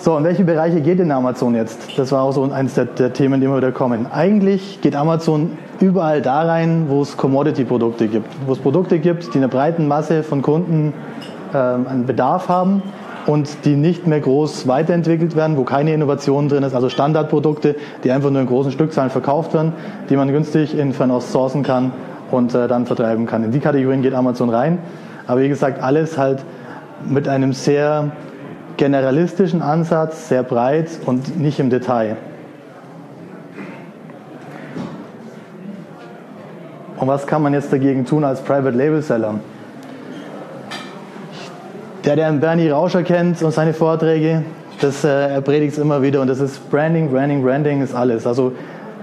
So, 0.00 0.16
in 0.16 0.24
welche 0.24 0.44
Bereiche 0.44 0.80
geht 0.80 1.00
denn 1.00 1.10
Amazon 1.10 1.54
jetzt? 1.54 1.98
Das 1.98 2.12
war 2.12 2.22
auch 2.22 2.32
so 2.32 2.42
eines 2.50 2.74
der, 2.74 2.86
der 2.86 3.12
Themen, 3.12 3.40
die 3.40 3.46
immer 3.46 3.58
wieder 3.58 3.72
kommen. 3.72 4.06
Eigentlich 4.10 4.80
geht 4.80 4.96
Amazon 4.96 5.58
überall 5.80 6.22
da 6.22 6.42
rein, 6.42 6.86
wo 6.88 7.02
es 7.02 7.16
Commodity-Produkte 7.16 8.08
gibt. 8.08 8.28
Wo 8.46 8.52
es 8.52 8.58
Produkte 8.58 8.98
gibt, 8.98 9.34
die 9.34 9.38
einer 9.38 9.48
breiten 9.48 9.88
Masse 9.88 10.22
von 10.22 10.42
Kunden 10.42 10.92
ähm, 11.54 11.86
einen 11.86 12.06
Bedarf 12.06 12.48
haben 12.48 12.82
und 13.26 13.64
die 13.64 13.76
nicht 13.76 14.06
mehr 14.06 14.20
groß 14.20 14.66
weiterentwickelt 14.66 15.36
werden, 15.36 15.56
wo 15.56 15.64
keine 15.64 15.92
Innovation 15.92 16.48
drin 16.48 16.62
ist, 16.62 16.74
also 16.74 16.88
Standardprodukte, 16.88 17.76
die 18.02 18.10
einfach 18.10 18.30
nur 18.30 18.40
in 18.40 18.46
großen 18.46 18.72
Stückzahlen 18.72 19.10
verkauft 19.10 19.54
werden, 19.54 19.72
die 20.08 20.16
man 20.16 20.28
günstig 20.28 20.76
in 20.76 20.92
Fernost 20.92 21.32
sourcen 21.32 21.62
kann 21.62 21.92
und 22.30 22.54
äh, 22.54 22.68
dann 22.68 22.86
vertreiben 22.86 23.26
kann. 23.26 23.44
In 23.44 23.52
die 23.52 23.60
Kategorien 23.60 24.02
geht 24.02 24.14
Amazon 24.14 24.50
rein. 24.50 24.78
Aber 25.26 25.42
wie 25.42 25.48
gesagt, 25.48 25.82
alles 25.82 26.16
halt 26.16 26.42
mit 27.06 27.28
einem 27.28 27.52
sehr 27.52 28.12
generalistischen 28.78 29.60
Ansatz, 29.60 30.28
sehr 30.28 30.42
breit 30.42 30.88
und 31.04 31.38
nicht 31.38 31.60
im 31.60 31.68
Detail. 31.68 32.16
Und 36.98 37.06
was 37.06 37.26
kann 37.26 37.42
man 37.42 37.54
jetzt 37.54 37.72
dagegen 37.72 38.04
tun 38.04 38.24
als 38.24 38.40
Private 38.40 38.76
Label 38.76 39.02
Seller? 39.02 39.34
Der, 42.04 42.16
der 42.16 42.32
Bernie 42.32 42.70
Rauscher 42.70 43.02
kennt 43.02 43.42
und 43.42 43.52
seine 43.52 43.72
Vorträge, 43.72 44.42
das, 44.80 45.04
äh, 45.04 45.34
er 45.34 45.40
predigt 45.40 45.72
es 45.72 45.78
immer 45.78 46.02
wieder 46.02 46.20
und 46.20 46.28
das 46.28 46.40
ist 46.40 46.70
Branding, 46.70 47.10
Branding, 47.10 47.42
Branding 47.42 47.82
ist 47.82 47.94
alles. 47.94 48.26
Also 48.26 48.52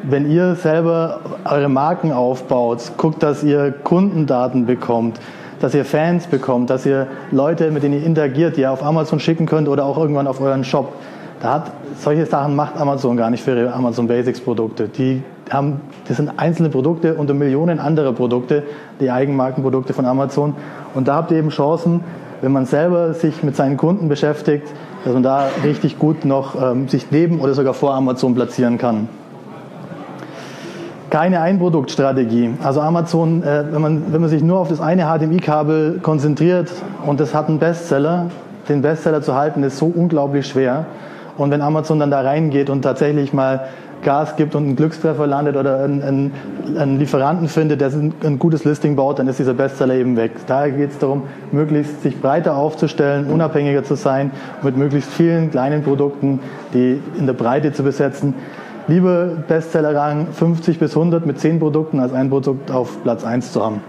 wenn 0.03 0.29
ihr 0.29 0.55
selber 0.55 1.19
eure 1.45 1.69
Marken 1.69 2.11
aufbaut, 2.11 2.91
guckt, 2.97 3.23
dass 3.23 3.43
ihr 3.43 3.71
Kundendaten 3.71 4.65
bekommt, 4.65 5.19
dass 5.61 5.73
ihr 5.73 5.85
Fans 5.85 6.27
bekommt, 6.27 6.69
dass 6.69 6.85
ihr 6.85 7.07
Leute, 7.31 7.71
mit 7.71 7.83
denen 7.83 7.99
ihr 7.99 8.05
interagiert, 8.05 8.57
die 8.57 8.61
ihr 8.61 8.71
auf 8.71 8.83
Amazon 8.83 9.19
schicken 9.19 9.45
könnt 9.45 9.67
oder 9.67 9.85
auch 9.85 9.97
irgendwann 9.97 10.27
auf 10.27 10.41
euren 10.41 10.63
Shop. 10.63 10.93
Da 11.41 11.53
hat, 11.53 11.71
solche 11.97 12.25
Sachen 12.25 12.55
macht 12.55 12.77
Amazon 12.77 13.17
gar 13.17 13.29
nicht 13.29 13.43
für 13.43 13.57
ihre 13.57 13.73
Amazon 13.73 14.07
Basics 14.07 14.41
Produkte. 14.41 14.87
Die 14.87 15.23
haben, 15.51 15.81
das 16.07 16.17
sind 16.17 16.31
einzelne 16.37 16.69
Produkte 16.69 17.15
unter 17.15 17.33
Millionen 17.33 17.79
anderer 17.79 18.13
Produkte, 18.13 18.63
die 18.99 19.11
Eigenmarkenprodukte 19.11 19.93
von 19.93 20.05
Amazon. 20.05 20.55
Und 20.93 21.07
da 21.07 21.15
habt 21.15 21.31
ihr 21.31 21.37
eben 21.37 21.49
Chancen, 21.49 22.01
wenn 22.41 22.51
man 22.51 22.65
selber 22.65 23.13
sich 23.13 23.43
mit 23.43 23.55
seinen 23.55 23.77
Kunden 23.77 24.09
beschäftigt, 24.09 24.67
dass 25.03 25.13
man 25.13 25.23
da 25.23 25.47
richtig 25.63 25.99
gut 25.99 26.25
noch 26.25 26.55
ähm, 26.61 26.87
sich 26.87 27.11
neben 27.11 27.39
oder 27.39 27.53
sogar 27.53 27.73
vor 27.73 27.93
Amazon 27.93 28.35
platzieren 28.35 28.77
kann. 28.77 29.07
Keine 31.09 31.39
Einproduktstrategie. 31.41 32.55
Also 32.63 32.81
Amazon, 32.81 33.43
äh, 33.43 33.65
wenn, 33.71 33.81
man, 33.81 34.13
wenn 34.13 34.21
man 34.21 34.29
sich 34.29 34.43
nur 34.43 34.59
auf 34.59 34.67
das 34.67 34.81
eine 34.81 35.03
HDMI-Kabel 35.03 35.99
konzentriert 36.01 36.71
und 37.05 37.19
das 37.19 37.33
hat 37.33 37.47
einen 37.47 37.59
Bestseller, 37.59 38.27
den 38.67 38.81
Bestseller 38.81 39.21
zu 39.21 39.35
halten, 39.35 39.63
ist 39.63 39.77
so 39.77 39.85
unglaublich 39.85 40.47
schwer. 40.47 40.85
Und 41.37 41.51
wenn 41.51 41.61
Amazon 41.61 41.99
dann 41.99 42.11
da 42.11 42.21
reingeht 42.21 42.69
und 42.69 42.81
tatsächlich 42.81 43.33
mal 43.33 43.67
Gas 44.05 44.37
gibt 44.37 44.55
und 44.55 44.69
ein 44.69 44.75
Glückstreffer 44.77 45.27
landet 45.27 45.57
oder 45.57 45.83
einen, 45.83 46.01
einen, 46.01 46.31
einen 46.77 46.99
Lieferanten 46.99 47.49
findet, 47.49 47.81
der 47.81 47.89
ein, 47.89 48.13
ein, 48.23 48.39
gutes 48.39 48.63
Listing 48.63 48.95
baut, 48.95 49.19
dann 49.19 49.27
ist 49.27 49.39
dieser 49.39 49.53
Bestseller 49.53 49.95
eben 49.95 50.15
weg. 50.15 50.31
Daher 50.47 50.71
geht 50.71 50.91
es 50.91 50.99
darum, 50.99 51.23
möglichst 51.51 52.03
sich 52.03 52.21
breiter 52.21 52.55
aufzustellen, 52.55 53.27
unabhängiger 53.29 53.83
zu 53.83 53.95
sein, 53.95 54.31
mit 54.61 54.77
möglichst 54.77 55.11
vielen 55.11 55.51
kleinen 55.51 55.83
Produkten, 55.83 56.39
die 56.73 57.01
in 57.17 57.25
der 57.25 57.33
Breite 57.33 57.73
zu 57.73 57.83
besetzen. 57.83 58.35
Lieber 58.87 59.25
Bestsellerrang 59.47 60.27
50 60.31 60.77
bis 60.77 60.95
100 60.95 61.25
mit 61.25 61.39
10 61.39 61.59
Produkten 61.59 61.99
als 61.99 62.13
ein 62.13 62.29
Produkt 62.29 62.69
auf 62.69 63.01
Platz 63.01 63.25
1 63.25 63.51
zu 63.51 63.65
haben. 63.65 63.81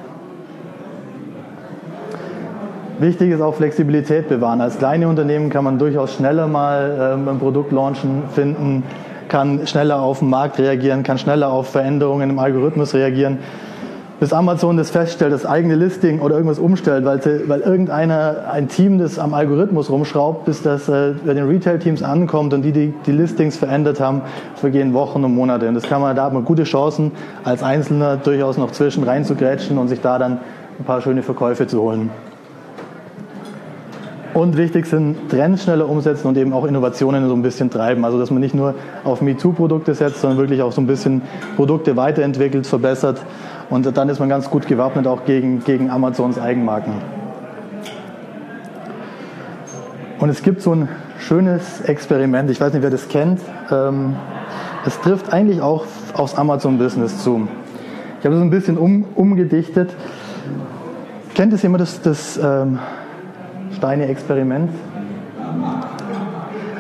Wichtig 2.99 3.30
ist 3.30 3.42
auch 3.42 3.54
Flexibilität 3.54 4.30
bewahren. 4.30 4.62
Als 4.62 4.78
kleine 4.78 5.06
Unternehmen 5.06 5.50
kann 5.50 5.64
man 5.64 5.78
durchaus 5.78 6.14
schneller 6.14 6.46
mal 6.46 7.12
ähm, 7.14 7.28
ein 7.28 7.38
Produkt 7.38 7.70
launchen, 7.70 8.23
finden, 8.35 8.85
kann 9.28 9.66
schneller 9.66 10.00
auf 10.00 10.21
den 10.21 10.30
Markt 10.30 10.59
reagieren, 10.59 11.02
kann 11.02 11.18
schneller 11.18 11.50
auf 11.50 11.68
Veränderungen 11.68 12.30
im 12.30 12.38
Algorithmus 12.38 12.95
reagieren. 12.95 13.38
Bis 14.18 14.33
Amazon 14.33 14.78
das 14.78 14.88
feststellt, 14.88 15.33
das 15.33 15.45
eigene 15.45 15.75
Listing 15.75 16.21
oder 16.21 16.37
irgendwas 16.37 16.59
umstellt, 16.59 17.04
weil, 17.04 17.21
weil 17.49 17.61
irgendeiner, 17.61 18.45
ein 18.50 18.68
Team, 18.68 18.99
das 18.99 19.18
am 19.18 19.35
Algorithmus 19.35 19.90
rumschraubt, 19.90 20.47
bis 20.47 20.62
das 20.62 20.88
äh, 20.88 21.12
bei 21.26 21.35
den 21.35 21.47
Retail-Teams 21.47 22.02
ankommt 22.02 22.54
und 22.54 22.62
die, 22.62 22.73
die 22.73 22.95
die 23.04 23.12
Listings 23.12 23.59
verändert 23.59 24.00
haben, 24.00 24.23
vergehen 24.54 24.95
Wochen 24.95 25.23
und 25.23 25.35
Monate. 25.35 25.68
Und 25.68 25.75
das 25.75 25.85
kann 25.85 26.00
man, 26.00 26.16
da 26.16 26.25
hat 26.25 26.33
man 26.33 26.47
gute 26.47 26.64
Chancen, 26.64 27.12
als 27.45 27.62
Einzelner 27.62 28.16
durchaus 28.16 28.56
noch 28.56 28.73
zwischen 28.73 29.04
reinzugrätschen 29.04 29.76
und 29.76 29.88
sich 29.88 30.00
da 30.00 30.18
dann 30.18 30.38
ein 30.78 30.85
paar 30.85 31.02
schöne 31.02 31.23
Verkäufe 31.23 31.66
zu 31.66 31.83
holen. 31.83 32.11
Und 34.37 34.59
wichtig 34.59 34.85
sind 34.85 35.31
Trends 35.31 35.62
schneller 35.62 35.88
umsetzen 35.88 36.28
und 36.28 36.37
eben 36.37 36.52
auch 36.52 36.66
Innovationen 36.66 37.26
so 37.26 37.35
ein 37.35 37.40
bisschen 37.40 37.71
treiben. 37.71 38.05
Also 38.05 38.19
dass 38.19 38.31
man 38.31 38.40
nicht 38.40 38.55
nur 38.55 38.75
auf 39.02 39.23
MeToo-Produkte 39.23 39.95
setzt, 39.95 40.21
sondern 40.21 40.38
wirklich 40.38 40.61
auch 40.61 40.73
so 40.73 40.83
ein 40.83 40.87
bisschen 40.87 41.23
Produkte 41.57 41.97
weiterentwickelt, 41.97 42.66
verbessert. 42.66 43.19
Und 43.71 43.97
dann 43.97 44.11
ist 44.11 44.19
man 44.19 44.28
ganz 44.28 44.50
gut 44.50 44.66
gewappnet 44.66 45.07
auch 45.07 45.25
gegen, 45.25 45.64
gegen 45.64 45.88
Amazons 45.88 46.38
Eigenmarken. 46.38 46.93
Und 50.19 50.28
es 50.28 50.43
gibt 50.43 50.61
so 50.61 50.75
ein 50.75 50.90
schönes 51.19 51.81
Experiment, 51.81 52.50
ich 52.50 52.61
weiß 52.61 52.75
nicht, 52.75 52.83
wer 52.83 52.90
das 52.90 53.09
kennt. 53.09 53.40
Ähm, 53.71 54.16
es 54.85 55.00
trifft 55.00 55.33
eigentlich 55.33 55.62
auch 55.62 55.87
aufs 56.12 56.35
Amazon-Business 56.35 57.25
zu. 57.25 57.49
Ich 58.21 58.26
habe 58.26 58.37
es 58.37 58.43
ein 58.43 58.50
bisschen 58.50 58.76
um, 58.76 59.07
umgedichtet. 59.14 59.95
Kennt 61.35 61.55
es 61.55 61.62
jemand 61.62 61.81
das, 61.81 62.02
das 62.02 62.37
ähm, 62.37 62.81
Steine-Experiment. 63.76 64.71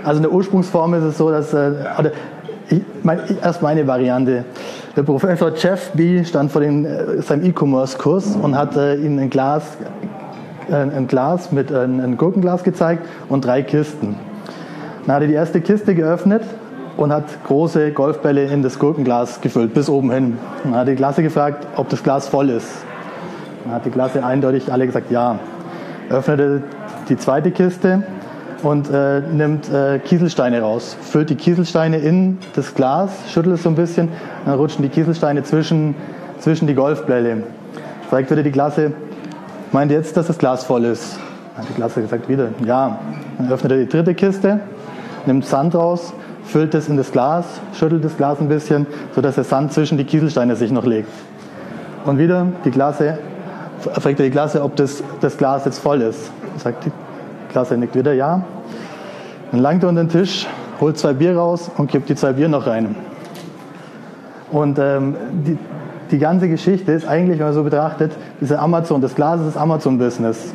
Also 0.04 0.18
in 0.18 0.22
der 0.22 0.32
Ursprungsform 0.32 0.94
ist 0.94 1.02
es 1.02 1.18
so, 1.18 1.30
dass, 1.30 1.52
äh, 1.52 1.72
oder 1.98 2.12
ich, 2.68 2.82
mein, 3.02 3.20
erst 3.42 3.62
meine 3.62 3.86
Variante. 3.86 4.44
Der 4.96 5.02
Professor 5.02 5.52
Jeff 5.54 5.90
B. 5.92 6.24
stand 6.24 6.50
vor 6.50 6.60
den, 6.60 6.84
äh, 6.84 7.22
seinem 7.22 7.44
E-Commerce-Kurs 7.44 8.36
und 8.36 8.56
hat 8.56 8.76
äh, 8.76 8.94
ihnen 8.96 9.18
ein 9.18 9.30
Glas, 9.30 9.76
äh, 10.70 10.74
ein 10.74 11.06
Glas 11.06 11.52
mit 11.52 11.70
äh, 11.70 11.84
ein 11.84 12.16
Gurkenglas 12.16 12.64
gezeigt 12.64 13.06
und 13.28 13.44
drei 13.44 13.62
Kisten. 13.62 14.16
Dann 15.06 15.16
hat 15.16 15.22
er 15.22 15.28
die 15.28 15.34
erste 15.34 15.60
Kiste 15.60 15.94
geöffnet 15.94 16.42
und 16.96 17.12
hat 17.12 17.24
große 17.46 17.92
Golfbälle 17.92 18.44
in 18.44 18.62
das 18.62 18.78
Gurkenglas 18.78 19.40
gefüllt, 19.40 19.74
bis 19.74 19.88
oben 19.88 20.10
hin. 20.10 20.38
Dann 20.64 20.74
hat 20.74 20.88
die 20.88 20.94
Klasse 20.94 21.22
gefragt, 21.22 21.66
ob 21.76 21.88
das 21.88 22.02
Glas 22.02 22.28
voll 22.28 22.48
ist. 22.50 22.68
Dann 23.64 23.74
hat 23.74 23.84
die 23.84 23.90
Klasse 23.90 24.24
eindeutig 24.24 24.72
alle 24.72 24.86
gesagt, 24.86 25.10
ja. 25.10 25.38
Öffnete 26.08 26.62
die 27.08 27.16
zweite 27.16 27.50
Kiste 27.50 28.02
und 28.62 28.90
äh, 28.90 29.20
nimmt 29.20 29.70
äh, 29.72 29.98
Kieselsteine 29.98 30.60
raus, 30.60 30.96
füllt 31.00 31.30
die 31.30 31.36
Kieselsteine 31.36 31.98
in 31.98 32.38
das 32.54 32.74
Glas, 32.74 33.10
schüttelt 33.28 33.56
es 33.56 33.62
so 33.62 33.68
ein 33.68 33.74
bisschen, 33.74 34.08
dann 34.44 34.54
rutschen 34.54 34.82
die 34.82 34.88
Kieselsteine 34.88 35.42
zwischen, 35.42 35.94
zwischen 36.38 36.66
die 36.66 36.74
Golfbälle. 36.74 37.44
Fragt 38.08 38.30
wieder 38.30 38.42
die 38.42 38.50
Klasse, 38.50 38.92
meint 39.72 39.90
jetzt, 39.90 40.16
dass 40.16 40.26
das 40.26 40.38
Glas 40.38 40.64
voll 40.64 40.84
ist? 40.84 41.18
Hat 41.56 41.68
die 41.68 41.74
Klasse 41.74 42.02
gesagt 42.02 42.28
wieder, 42.28 42.48
ja. 42.64 42.98
Dann 43.38 43.52
öffnet 43.52 43.72
er 43.72 43.78
die 43.78 43.88
dritte 43.88 44.14
Kiste, 44.14 44.60
nimmt 45.26 45.44
Sand 45.44 45.74
raus, 45.74 46.12
füllt 46.44 46.74
es 46.74 46.88
in 46.88 46.96
das 46.96 47.12
Glas, 47.12 47.46
schüttelt 47.74 48.04
das 48.04 48.16
Glas 48.16 48.40
ein 48.40 48.48
bisschen, 48.48 48.86
sodass 49.14 49.34
der 49.34 49.44
Sand 49.44 49.72
zwischen 49.72 49.98
die 49.98 50.04
Kieselsteine 50.04 50.56
sich 50.56 50.70
noch 50.70 50.86
legt. 50.86 51.10
Und 52.04 52.18
wieder 52.18 52.46
die 52.64 52.70
Klasse, 52.70 53.18
fragt 53.80 54.20
er 54.20 54.26
die 54.26 54.30
Klasse, 54.30 54.62
ob 54.62 54.76
das, 54.76 55.02
das 55.20 55.36
Glas 55.36 55.64
jetzt 55.64 55.78
voll 55.78 56.02
ist. 56.02 56.30
Sagt 56.58 56.86
die 56.86 56.92
Klasse, 57.50 57.76
nickt 57.76 57.94
wieder 57.94 58.12
ja. 58.12 58.42
Dann 59.50 59.60
langt 59.60 59.82
er 59.82 59.88
unter 59.88 60.04
den 60.04 60.10
Tisch, 60.10 60.46
holt 60.80 60.98
zwei 60.98 61.12
Bier 61.12 61.36
raus 61.36 61.70
und 61.76 61.90
kippt 61.90 62.08
die 62.08 62.14
zwei 62.14 62.32
Bier 62.32 62.48
noch 62.48 62.66
rein. 62.66 62.96
Und 64.50 64.78
ähm, 64.78 65.16
die, 65.46 65.58
die 66.10 66.18
ganze 66.18 66.48
Geschichte 66.48 66.92
ist 66.92 67.06
eigentlich, 67.06 67.38
wenn 67.38 67.46
man 67.46 67.54
so 67.54 67.64
betrachtet, 67.64 68.12
diese 68.40 68.58
Amazon, 68.58 69.00
das 69.00 69.14
Glas 69.14 69.40
ist 69.40 69.48
das 69.48 69.56
Amazon-Business. 69.56 70.54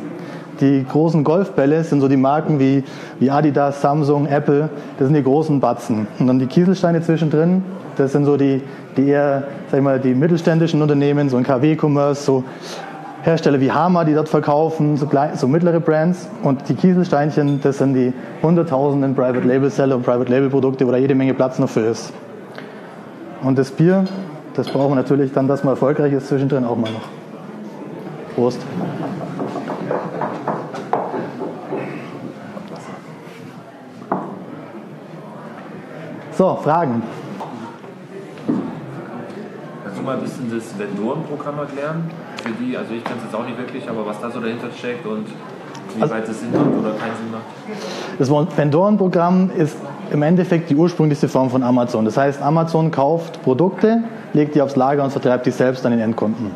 Die 0.60 0.84
großen 0.88 1.24
Golfbälle 1.24 1.82
sind 1.82 2.00
so 2.00 2.08
die 2.08 2.16
Marken 2.16 2.60
wie, 2.60 2.84
wie 3.18 3.30
Adidas, 3.30 3.80
Samsung, 3.80 4.26
Apple, 4.26 4.68
das 4.98 5.08
sind 5.08 5.16
die 5.16 5.22
großen 5.22 5.60
Batzen. 5.60 6.06
Und 6.18 6.26
dann 6.26 6.38
die 6.38 6.46
Kieselsteine 6.46 7.02
zwischendrin, 7.02 7.64
das 7.96 8.12
sind 8.12 8.24
so 8.24 8.36
die, 8.36 8.62
die 8.96 9.08
eher, 9.08 9.44
sag 9.70 9.78
ich 9.78 9.84
mal, 9.84 9.98
die 9.98 10.14
mittelständischen 10.14 10.80
Unternehmen, 10.80 11.28
so 11.28 11.36
ein 11.36 11.42
KW-Commerce, 11.42 12.22
so 12.22 12.44
Hersteller 13.22 13.60
wie 13.60 13.70
Hama, 13.70 14.02
die 14.04 14.14
dort 14.14 14.28
verkaufen, 14.28 14.96
so, 14.96 15.06
klein, 15.06 15.36
so, 15.36 15.46
mittlere 15.46 15.78
Brands. 15.78 16.28
Und 16.42 16.68
die 16.68 16.74
Kieselsteinchen, 16.74 17.60
das 17.60 17.78
sind 17.78 17.94
die 17.94 18.12
hunderttausenden 18.42 19.14
Private 19.14 19.46
Label 19.46 19.70
Seller 19.70 19.94
und 19.94 20.02
Private 20.02 20.30
Label 20.30 20.50
Produkte, 20.50 20.86
wo 20.86 20.90
da 20.90 20.96
jede 20.96 21.14
Menge 21.14 21.32
Platz 21.32 21.60
noch 21.60 21.68
für 21.68 21.80
ist. 21.82 22.12
Und 23.42 23.58
das 23.58 23.70
Bier, 23.70 24.04
das 24.54 24.68
brauchen 24.68 24.90
wir 24.90 24.96
natürlich 24.96 25.32
dann, 25.32 25.46
dass 25.46 25.62
man 25.62 25.74
erfolgreich 25.74 26.12
ist, 26.12 26.26
zwischendrin 26.28 26.64
auch 26.64 26.76
mal 26.76 26.90
noch. 26.90 27.08
Prost. 28.34 28.60
So, 36.32 36.56
Fragen? 36.56 37.02
Kannst 39.84 39.98
du 39.98 40.02
mal 40.02 40.16
ein 40.16 40.22
bisschen 40.22 40.50
das 40.50 40.76
Vendorenprogramm 40.76 41.58
erklären? 41.60 42.10
Für 42.42 42.52
die, 42.52 42.76
also 42.76 42.92
ich 42.94 43.04
kenne 43.04 43.16
es 43.18 43.24
jetzt 43.24 43.34
auch 43.34 43.46
nicht 43.46 43.58
wirklich, 43.58 43.88
aber 43.88 44.06
was 44.06 44.20
da 44.20 44.30
so 44.30 44.40
dahinter 44.40 44.68
steckt 44.76 45.06
und 45.06 45.26
wie 45.96 46.02
also, 46.02 46.14
weit 46.14 46.28
es 46.28 46.40
Sinn 46.40 46.52
macht 46.52 46.66
oder 46.66 46.90
keinen 46.90 47.16
Sinn 47.16 47.30
macht? 47.30 48.18
Das 48.18 48.56
Vendoren-Programm 48.56 49.50
ist 49.56 49.76
im 50.10 50.22
Endeffekt 50.22 50.70
die 50.70 50.76
ursprünglichste 50.76 51.28
Form 51.28 51.50
von 51.50 51.62
Amazon. 51.62 52.04
Das 52.04 52.16
heißt, 52.16 52.42
Amazon 52.42 52.90
kauft 52.90 53.42
Produkte, 53.42 54.02
legt 54.32 54.54
die 54.54 54.62
aufs 54.62 54.76
Lager 54.76 55.04
und 55.04 55.10
vertreibt 55.10 55.46
die 55.46 55.50
selbst 55.50 55.84
an 55.86 55.92
den 55.92 56.00
Endkunden. 56.00 56.50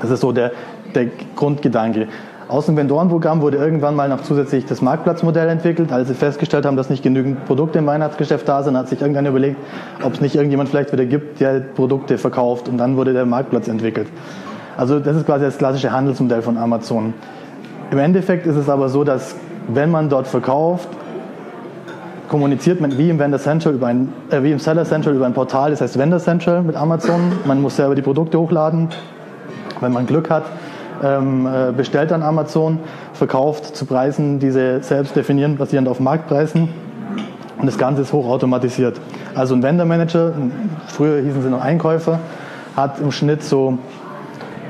Das 0.00 0.10
ist 0.10 0.20
so 0.20 0.32
der, 0.32 0.52
der 0.94 1.06
Grundgedanke. 1.36 2.08
Aus 2.46 2.66
dem 2.66 2.76
Vendorenprogramm 2.76 3.40
wurde 3.40 3.56
irgendwann 3.56 3.96
mal 3.96 4.08
noch 4.08 4.20
zusätzlich 4.22 4.66
das 4.66 4.82
Marktplatzmodell 4.82 5.48
entwickelt. 5.48 5.90
Als 5.92 6.08
sie 6.08 6.14
festgestellt 6.14 6.66
haben, 6.66 6.76
dass 6.76 6.90
nicht 6.90 7.02
genügend 7.02 7.46
Produkte 7.46 7.78
im 7.78 7.86
Weihnachtsgeschäft 7.86 8.46
da 8.46 8.62
sind, 8.62 8.76
hat 8.76 8.88
sich 8.88 9.00
irgendwann 9.00 9.26
überlegt, 9.26 9.56
ob 10.02 10.12
es 10.12 10.20
nicht 10.20 10.34
irgendjemand 10.34 10.68
vielleicht 10.68 10.92
wieder 10.92 11.06
gibt, 11.06 11.40
der 11.40 11.60
Produkte 11.60 12.18
verkauft. 12.18 12.68
Und 12.68 12.76
dann 12.76 12.96
wurde 12.96 13.14
der 13.14 13.24
Marktplatz 13.24 13.66
entwickelt. 13.66 14.08
Also 14.76 14.98
das 14.98 15.16
ist 15.16 15.26
quasi 15.26 15.44
das 15.44 15.58
klassische 15.58 15.92
Handelsmodell 15.92 16.42
von 16.42 16.58
Amazon. 16.58 17.14
Im 17.90 17.98
Endeffekt 17.98 18.46
ist 18.46 18.56
es 18.56 18.68
aber 18.68 18.88
so, 18.88 19.04
dass 19.04 19.36
wenn 19.68 19.90
man 19.90 20.08
dort 20.08 20.26
verkauft, 20.26 20.88
kommuniziert 22.28 22.80
man 22.80 22.96
wie 22.98 23.10
im 23.10 23.18
Vendor 23.18 23.38
Central 23.38 23.74
über 23.74 23.86
ein, 23.86 24.12
äh, 24.30 24.42
wie 24.42 24.52
im 24.52 24.58
Seller 24.58 24.84
Central 24.84 25.14
über 25.14 25.26
ein 25.26 25.34
Portal, 25.34 25.70
das 25.70 25.80
heißt 25.80 25.98
Vendor 25.98 26.18
Central 26.18 26.62
mit 26.62 26.74
Amazon. 26.74 27.20
Man 27.44 27.62
muss 27.62 27.76
selber 27.76 27.94
die 27.94 28.02
Produkte 28.02 28.38
hochladen 28.38 28.88
Wenn 29.80 29.92
man 29.92 30.06
Glück 30.06 30.30
hat, 30.30 30.44
ähm, 31.02 31.46
äh, 31.46 31.72
bestellt 31.72 32.10
dann 32.10 32.22
Amazon, 32.22 32.78
verkauft 33.12 33.76
zu 33.76 33.84
Preisen, 33.84 34.38
die 34.38 34.50
sie 34.50 34.82
selbst 34.82 35.14
definieren, 35.14 35.56
basierend 35.56 35.88
auf 35.88 36.00
Marktpreisen. 36.00 36.68
Und 37.58 37.66
das 37.66 37.78
Ganze 37.78 38.02
ist 38.02 38.12
hochautomatisiert. 38.12 39.00
Also 39.34 39.54
ein 39.54 39.62
Vendor 39.62 39.86
Manager, 39.86 40.32
früher 40.86 41.20
hießen 41.22 41.42
sie 41.42 41.50
noch 41.50 41.60
Einkäufer, 41.60 42.18
hat 42.76 43.00
im 43.00 43.12
Schnitt 43.12 43.42
so 43.42 43.78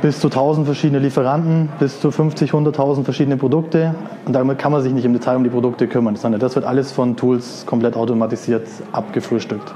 bis 0.05 0.21
zu 0.21 0.27
1000 0.27 0.67
verschiedene 0.67 0.99
Lieferanten, 0.99 1.71
bis 1.79 1.99
zu 1.99 2.11
50, 2.11 2.51
100.000 2.51 3.05
verschiedene 3.05 3.39
Produkte. 3.39 3.95
Und 4.27 4.35
damit 4.35 4.59
kann 4.59 4.71
man 4.71 4.83
sich 4.83 4.93
nicht 4.93 5.07
im 5.07 5.15
Detail 5.15 5.37
um 5.37 5.45
die 5.45 5.49
Produkte 5.49 5.87
kümmern, 5.89 6.15
sondern 6.17 6.43
das 6.43 6.55
wird 6.57 6.67
alles 6.67 6.93
von 6.93 7.17
Tools 7.17 7.65
komplett 7.65 7.97
automatisiert 7.97 8.69
abgefrühstückt. 8.93 9.75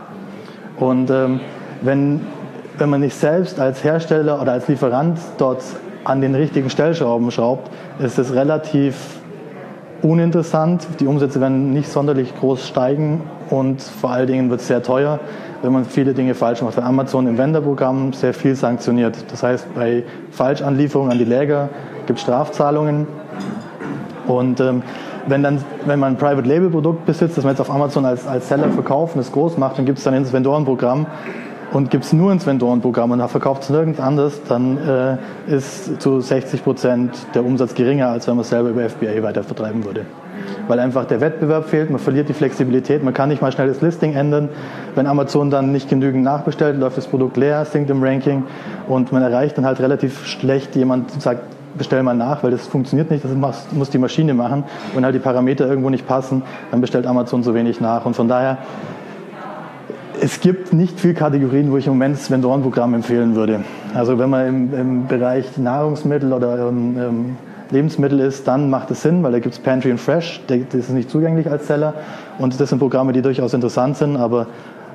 Und 0.78 1.08
ähm, 1.10 1.40
wenn, 1.80 2.26
wenn 2.76 2.90
man 2.90 3.00
nicht 3.00 3.14
selbst 3.14 3.58
als 3.58 3.82
Hersteller 3.82 4.42
oder 4.42 4.52
als 4.52 4.68
Lieferant 4.68 5.18
dort 5.38 5.62
an 6.04 6.20
den 6.20 6.34
richtigen 6.34 6.68
Stellschrauben 6.68 7.30
schraubt, 7.30 7.70
ist 7.98 8.18
es 8.18 8.34
relativ 8.34 9.22
uninteressant. 10.02 10.86
Die 11.00 11.06
Umsätze 11.06 11.40
werden 11.40 11.72
nicht 11.72 11.88
sonderlich 11.88 12.38
groß 12.38 12.68
steigen 12.68 13.22
und 13.48 13.80
vor 13.80 14.10
allen 14.10 14.26
Dingen 14.26 14.50
wird 14.50 14.60
es 14.60 14.66
sehr 14.66 14.82
teuer, 14.82 15.20
wenn 15.62 15.72
man 15.72 15.84
viele 15.84 16.14
Dinge 16.14 16.34
falsch 16.34 16.62
macht. 16.62 16.76
Weil 16.76 16.84
Amazon 16.84 17.26
im 17.26 17.38
Vendor-Programm 17.38 18.12
sehr 18.12 18.34
viel 18.34 18.54
sanktioniert. 18.54 19.16
Das 19.30 19.42
heißt, 19.42 19.74
bei 19.74 20.04
Falschanlieferungen 20.30 21.12
an 21.12 21.18
die 21.18 21.24
Läger 21.24 21.68
gibt 22.06 22.18
es 22.18 22.22
Strafzahlungen. 22.22 23.06
Und 24.26 24.60
ähm, 24.60 24.82
wenn, 25.26 25.42
dann, 25.42 25.64
wenn 25.86 25.98
man 25.98 26.14
ein 26.14 26.18
Private-Label-Produkt 26.18 27.06
besitzt, 27.06 27.36
das 27.36 27.44
man 27.44 27.54
jetzt 27.54 27.60
auf 27.60 27.70
Amazon 27.70 28.04
als, 28.04 28.26
als 28.26 28.48
Seller 28.48 28.68
verkauft 28.70 29.14
und 29.14 29.20
es 29.20 29.32
groß 29.32 29.58
macht, 29.58 29.78
dann 29.78 29.86
gibt 29.86 29.98
es 29.98 30.04
dann 30.04 30.14
ins 30.14 30.32
Vendorenprogramm 30.32 31.06
und 31.72 31.90
gibt 31.90 32.04
es 32.04 32.12
nur 32.12 32.32
ins 32.32 32.46
Vendorenprogramm 32.46 33.10
und 33.10 33.28
verkauft 33.28 33.64
es 33.64 33.70
nirgends 33.70 34.00
anders, 34.00 34.40
dann 34.48 34.78
äh, 34.78 35.16
ist 35.54 36.00
zu 36.00 36.20
60 36.20 36.64
Prozent 36.64 37.12
der 37.34 37.44
Umsatz 37.44 37.74
geringer, 37.74 38.08
als 38.08 38.26
wenn 38.26 38.36
man 38.36 38.42
es 38.42 38.48
selber 38.48 38.70
über 38.70 38.88
FBA 38.88 39.22
weiter 39.22 39.42
vertreiben 39.42 39.84
würde. 39.84 40.06
Weil 40.68 40.78
einfach 40.78 41.06
der 41.06 41.20
Wettbewerb 41.20 41.64
fehlt, 41.64 41.90
man 41.90 41.98
verliert 41.98 42.28
die 42.28 42.34
Flexibilität, 42.34 43.02
man 43.02 43.14
kann 43.14 43.30
nicht 43.30 43.42
mal 43.42 43.50
schnell 43.50 43.68
das 43.68 43.80
Listing 43.80 44.14
ändern. 44.14 44.48
Wenn 44.94 45.06
Amazon 45.06 45.50
dann 45.50 45.72
nicht 45.72 45.88
genügend 45.88 46.22
nachbestellt, 46.22 46.78
läuft 46.78 46.98
das 46.98 47.06
Produkt 47.06 47.36
leer, 47.36 47.64
sinkt 47.64 47.90
im 47.90 48.02
Ranking 48.02 48.44
und 48.86 49.10
man 49.10 49.22
erreicht 49.22 49.58
dann 49.58 49.64
halt 49.64 49.80
relativ 49.80 50.26
schlecht 50.26 50.76
jemand 50.76 51.10
sagt, 51.20 51.40
bestell 51.76 52.02
mal 52.02 52.14
nach, 52.14 52.42
weil 52.42 52.50
das 52.50 52.66
funktioniert 52.66 53.10
nicht, 53.10 53.24
das 53.24 53.32
muss 53.72 53.90
die 53.90 53.98
Maschine 53.98 54.34
machen. 54.34 54.64
Wenn 54.94 55.04
halt 55.04 55.14
die 55.14 55.20
Parameter 55.20 55.66
irgendwo 55.66 55.90
nicht 55.90 56.06
passen, 56.06 56.42
dann 56.70 56.80
bestellt 56.80 57.06
Amazon 57.06 57.42
so 57.42 57.54
wenig 57.54 57.80
nach. 57.80 58.04
Und 58.04 58.14
von 58.14 58.28
daher 58.28 58.58
es 60.20 60.40
gibt 60.40 60.72
nicht 60.72 60.98
viele 60.98 61.14
Kategorien, 61.14 61.70
wo 61.70 61.76
ich 61.76 61.86
im 61.86 61.92
Moment 61.92 62.16
das 62.16 62.30
Vendorenprogramm 62.30 62.94
empfehlen 62.94 63.34
würde. 63.34 63.60
Also 63.94 64.18
wenn 64.18 64.30
man 64.30 64.46
im, 64.48 64.74
im 64.74 65.06
Bereich 65.06 65.56
Nahrungsmittel 65.56 66.32
oder 66.32 66.68
ähm, 66.68 66.96
ähm, 66.98 67.36
Lebensmittel 67.70 68.20
ist, 68.20 68.48
dann 68.48 68.70
macht 68.70 68.90
es 68.90 69.02
Sinn, 69.02 69.22
weil 69.22 69.32
da 69.32 69.38
gibt 69.40 69.54
es 69.54 69.60
Pantry 69.60 69.90
and 69.90 70.00
Fresh, 70.00 70.40
das 70.46 70.74
ist 70.74 70.90
nicht 70.90 71.10
zugänglich 71.10 71.50
als 71.50 71.66
Seller 71.66 71.94
und 72.38 72.58
das 72.58 72.70
sind 72.70 72.78
Programme, 72.78 73.12
die 73.12 73.22
durchaus 73.22 73.52
interessant 73.52 73.96
sind, 73.96 74.16
aber 74.16 74.46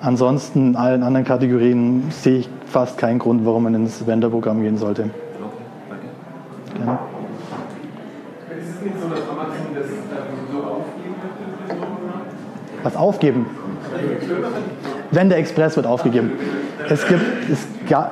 ansonsten 0.01 0.69
in 0.69 0.75
allen 0.75 1.03
anderen 1.03 1.25
Kategorien 1.25 2.05
sehe 2.09 2.39
ich 2.39 2.49
fast 2.65 2.97
keinen 2.97 3.19
Grund, 3.19 3.45
warum 3.45 3.63
man 3.63 3.75
ins 3.75 4.05
Vendor-Programm 4.05 4.61
gehen 4.61 4.77
sollte. 4.77 5.03
Okay, 5.03 5.11
danke. 5.89 6.85
Gerne. 6.85 6.99
Ist 8.59 8.69
es 8.69 8.81
nicht 8.83 8.95
so, 8.99 9.07
dass 9.07 9.19
Amazon 9.29 9.67
das 9.75 9.87
so 10.51 10.57
aufgeben 10.57 11.15
wird? 11.69 12.83
Was 12.83 12.95
aufgeben? 12.95 13.45
Vendor 15.11 15.37
Express 15.37 15.75
wird 15.75 15.85
aufgegeben. 15.85 16.31
Es, 16.89 17.07
gibt, 17.07 17.21
es 17.51 17.67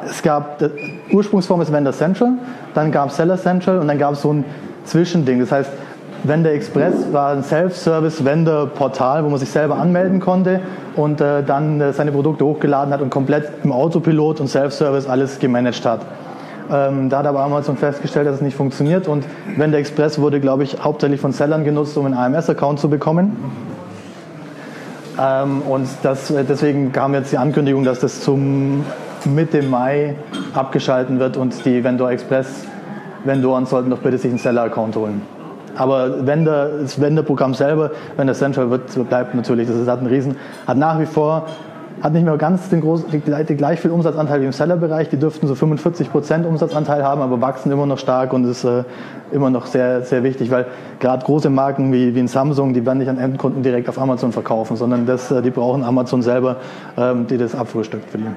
es 0.06 0.22
gab 0.22 0.62
Ursprungsform 1.12 1.62
ist 1.62 1.72
Vendor 1.72 1.94
Central, 1.94 2.34
dann 2.74 2.92
gab 2.92 3.10
es 3.10 3.18
Seller 3.18 3.38
Central 3.38 3.80
und 3.80 3.88
dann 3.88 3.98
gab 3.98 4.14
es 4.14 4.22
so 4.22 4.34
ein 4.34 4.46
Zwischending. 4.86 5.40
Das 5.40 5.52
heißt, 5.52 5.72
Vendor 6.24 6.52
Express 6.52 7.12
war 7.12 7.32
ein 7.32 7.44
Self-Service-Vendor-Portal, 7.44 9.24
wo 9.24 9.30
man 9.30 9.40
sich 9.40 9.50
selber 9.50 9.78
anmelden 9.78 10.20
konnte 10.20 10.60
und 10.96 11.20
äh, 11.20 11.44
dann 11.44 11.82
äh, 11.82 11.94
seine 11.94 12.12
Produkte 12.12 12.46
hochgeladen 12.46 12.94
hat 12.94 13.02
und 13.02 13.10
komplett 13.10 13.50
im 13.64 13.72
Autopilot 13.72 14.40
und 14.40 14.48
Self-Service 14.48 15.08
alles 15.08 15.40
gemanagt 15.40 15.84
hat. 15.84 16.02
Ähm, 16.72 17.10
da 17.10 17.20
hat 17.20 17.26
aber 17.26 17.40
Amazon 17.40 17.76
festgestellt, 17.76 18.28
dass 18.28 18.36
es 18.36 18.42
nicht 18.42 18.56
funktioniert 18.56 19.08
und 19.08 19.26
Vendor 19.58 19.80
Express 19.80 20.20
wurde, 20.20 20.40
glaube 20.40 20.64
ich, 20.64 20.78
hauptsächlich 20.84 21.20
von 21.20 21.32
Sellern 21.32 21.64
genutzt, 21.64 21.98
um 21.98 22.06
einen 22.06 22.16
AMS-Account 22.16 22.80
zu 22.80 22.90
bekommen. 22.90 23.36
Ähm, 25.20 25.64
und 25.64 25.88
das, 26.04 26.32
deswegen 26.48 26.92
kam 26.92 27.16
jetzt 27.16 27.32
die 27.32 27.38
Ankündigung, 27.38 27.84
dass 27.84 28.00
das 28.00 28.22
zum 28.22 28.86
Mitte 29.26 29.62
Mai 29.62 30.16
abgeschalten 30.54 31.20
wird 31.20 31.38
und 31.38 31.66
die 31.66 31.84
Vendor 31.84 32.12
Express 32.12 32.66
Vendoren 33.24 33.66
sollten 33.66 33.90
doch 33.90 34.00
bitte 34.00 34.18
sich 34.18 34.32
einen 34.32 34.40
Seller-Account 34.40 34.96
holen. 34.96 35.22
Aber 35.76 36.26
Vendor, 36.26 36.70
das 36.82 37.00
Vendor-Programm 37.00 37.54
selber, 37.54 37.92
Vendor 38.18 38.36
Central 38.36 38.70
wird, 38.72 39.10
bleibt 39.10 39.36
natürlich, 39.36 39.68
das 39.68 39.88
hat 39.88 40.00
einen 40.00 40.08
Riesen, 40.08 40.36
hat 40.66 40.78
nach 40.78 41.00
wie 41.00 41.06
vor 41.06 41.46
hat 42.02 42.14
nicht 42.14 42.26
mehr 42.26 42.38
ganz 42.38 42.70
den, 42.70 42.82
groß, 42.82 43.06
die, 43.08 43.20
die 43.20 43.56
gleich 43.56 43.80
viel 43.80 43.92
Umsatzanteil 43.92 44.42
wie 44.42 44.46
im 44.46 44.52
Seller-Bereich. 44.52 45.10
Die 45.10 45.18
dürften 45.18 45.48
so 45.48 45.56
45 45.56 46.12
Prozent 46.12 46.46
Umsatzanteil 46.46 47.04
haben, 47.04 47.22
aber 47.22 47.42
wachsen 47.42 47.72
immer 47.72 47.86
noch 47.86 48.00
stark 48.00 48.34
und 48.34 48.46
ist 48.46 48.64
äh, 48.64 48.84
immer 49.32 49.50
noch 49.50 49.68
sehr, 49.68 50.02
sehr 50.04 50.24
wichtig, 50.24 50.50
weil 50.52 50.66
gerade 51.00 51.24
große 51.24 51.50
Marken 51.50 51.94
wie, 51.94 52.16
wie 52.16 52.20
ein 52.20 52.28
Samsung, 52.28 52.74
die 52.74 52.86
werden 52.86 53.00
nicht 53.00 53.10
an 53.10 53.18
Endkunden 53.18 53.62
direkt 53.62 53.88
auf 53.88 54.00
Amazon 54.00 54.32
verkaufen, 54.32 54.78
sondern 54.78 55.06
das, 55.06 55.30
äh, 55.32 55.42
die 55.42 55.52
brauchen 55.52 55.84
Amazon 55.84 56.22
selber, 56.22 56.58
ähm, 56.98 57.28
die 57.28 57.38
das 57.38 57.54
abfrühstückt 57.54 58.10
für 58.10 58.18
die. 58.18 58.26
Weißt 58.26 58.36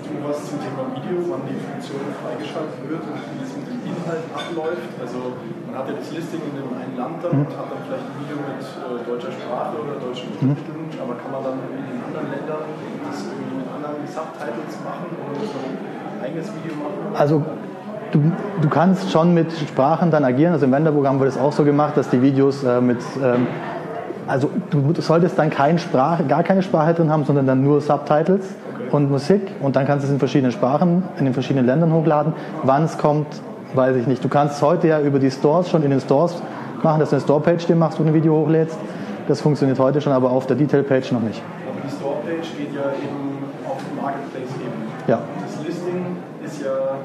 du 0.00 0.28
was 0.28 0.48
zum 0.48 0.58
Thema 0.60 0.86
Video, 0.94 1.18
wann 1.28 1.40
die 1.46 1.60
Funktion 1.60 2.00
freigeschaltet 2.22 2.88
wird 2.88 3.02
und 3.02 3.20
wie 3.36 3.44
es 3.44 3.52
mit 3.54 3.66
dem 3.68 3.84
Inhalt 3.84 4.24
abläuft? 4.32 4.88
Also 5.00 5.18
man 5.66 5.78
hat 5.78 5.88
ja 5.88 5.94
das 5.94 6.05
Listing 6.16 6.40
in 6.48 6.54
dem 6.56 6.72
einen 6.72 6.96
Land 6.96 7.20
dann 7.20 7.32
mhm. 7.32 7.44
und 7.44 7.52
hat 7.52 7.68
dann 7.68 7.82
vielleicht 7.84 8.08
ein 8.08 8.16
Video 8.24 8.40
mit 8.40 8.60
äh, 8.64 9.04
deutscher 9.04 9.32
Sprache 9.36 9.76
oder 9.76 10.00
deutschen 10.00 10.32
mhm. 10.32 10.56
Untertiteln, 10.56 10.88
mhm. 10.88 11.04
aber 11.04 11.14
kann 11.20 11.30
man 11.30 11.42
dann 11.44 11.56
in 11.76 11.84
den 11.84 12.00
anderen 12.00 12.28
Ländern 12.32 12.64
das 13.04 13.18
irgendwie 13.28 13.60
mit 13.60 13.68
anderen 13.68 14.00
Subtitles 14.08 14.74
machen 14.80 15.06
oder 15.12 15.44
so 15.44 15.58
ein 15.60 15.76
eigenes 16.24 16.48
Video 16.56 16.72
machen? 16.80 17.12
Also 17.12 17.44
Du, 18.12 18.20
du, 18.62 18.68
kannst 18.68 19.10
schon 19.10 19.34
mit 19.34 19.50
Sprachen 19.52 20.12
dann 20.12 20.24
agieren. 20.24 20.52
Also 20.52 20.66
im 20.66 20.72
Wenderprogramm 20.72 21.18
wird 21.18 21.30
es 21.30 21.36
auch 21.36 21.50
so 21.50 21.64
gemacht, 21.64 21.96
dass 21.96 22.08
die 22.08 22.22
Videos 22.22 22.62
äh, 22.62 22.80
mit, 22.80 22.98
ähm, 23.20 23.48
also 24.28 24.48
du, 24.70 24.94
solltest 25.00 25.36
dann 25.36 25.50
keine 25.50 25.80
Sprache, 25.80 26.22
gar 26.24 26.44
keine 26.44 26.62
Sprache 26.62 26.94
drin 26.94 27.10
haben, 27.10 27.24
sondern 27.24 27.48
dann 27.48 27.64
nur 27.64 27.80
Subtitles 27.80 28.54
okay. 28.74 28.88
und 28.92 29.10
Musik 29.10 29.42
und 29.60 29.74
dann 29.74 29.86
kannst 29.86 30.04
du 30.04 30.06
es 30.06 30.12
in 30.12 30.20
verschiedenen 30.20 30.52
Sprachen, 30.52 31.02
in 31.18 31.24
den 31.24 31.34
verschiedenen 31.34 31.66
Ländern 31.66 31.92
hochladen. 31.92 32.32
Wann 32.62 32.84
es 32.84 32.96
kommt, 32.96 33.26
weiß 33.76 33.96
ich 33.96 34.06
nicht. 34.06 34.24
Du 34.24 34.28
kannst 34.28 34.56
es 34.56 34.62
heute 34.62 34.88
ja 34.88 35.00
über 35.00 35.18
die 35.18 35.30
Stores 35.30 35.68
schon 35.68 35.82
in 35.82 35.90
den 35.90 36.00
Stores 36.00 36.42
machen, 36.82 37.00
dass 37.00 37.10
du 37.10 37.16
eine 37.16 37.22
Store-Page 37.22 37.66
dir 37.66 37.76
machst, 37.76 37.98
wo 37.98 38.02
du 38.02 38.10
ein 38.10 38.14
Video 38.14 38.34
hochlädst. 38.34 38.78
Das 39.28 39.40
funktioniert 39.40 39.78
heute 39.78 40.00
schon, 40.00 40.12
aber 40.12 40.30
auf 40.30 40.46
der 40.46 40.56
Detail-Page 40.56 41.12
noch 41.12 41.20
nicht. 41.20 41.42
Aber 41.68 41.80
die 41.84 41.90
Store-Page 41.90 42.48
geht 42.56 42.74
ja 42.74 42.90
eben 42.96 43.44
auf 43.68 43.82
Marketplace-Ebene. 44.00 44.86
Ja. 45.06 45.20
Das 45.42 45.66
Listing 45.66 46.16
ist 46.44 46.62
ja 46.62 47.02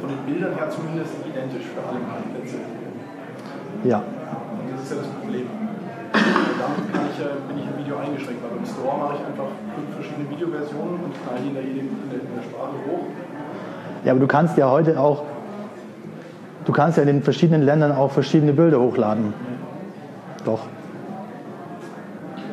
von 0.00 0.08
den 0.08 0.18
Bildern 0.26 0.54
her 0.54 0.70
zumindest 0.70 1.12
identisch 1.26 1.66
für 1.70 1.82
alle 1.84 2.00
Marktplätze. 2.00 2.58
Ja. 3.84 3.98
Und 3.98 4.72
das 4.72 4.82
ist 4.82 4.90
ja 4.90 4.96
das 4.98 5.10
Problem. 5.20 5.46
Damit 6.12 6.92
kann 6.92 7.06
ich 7.12 7.18
ja, 7.18 7.28
bin 7.48 7.58
ich 7.58 7.66
im 7.66 7.76
Video 7.78 7.96
eingeschränkt, 7.98 8.42
weil 8.42 8.56
beim 8.56 8.66
Store 8.66 8.96
mache 8.98 9.14
ich 9.18 9.24
einfach 9.26 9.50
fünf 9.74 9.88
verschiedene 9.94 10.30
Videoversionen 10.30 10.96
und 11.02 11.12
knall 11.12 11.38
die 11.42 11.50
in 11.50 11.54
der, 11.54 11.64
in 11.64 12.34
der 12.34 12.44
Sprache 12.46 12.76
hoch. 12.88 13.06
Ja, 14.04 14.12
aber 14.12 14.20
du 14.20 14.26
kannst 14.26 14.56
ja 14.56 14.70
heute 14.70 14.98
auch 14.98 15.22
Du 16.64 16.72
kannst 16.72 16.96
ja 16.96 17.02
in 17.02 17.08
den 17.08 17.22
verschiedenen 17.22 17.62
Ländern 17.62 17.92
auch 17.92 18.10
verschiedene 18.12 18.52
Bilder 18.52 18.80
hochladen. 18.80 19.34
Doch. 20.44 20.60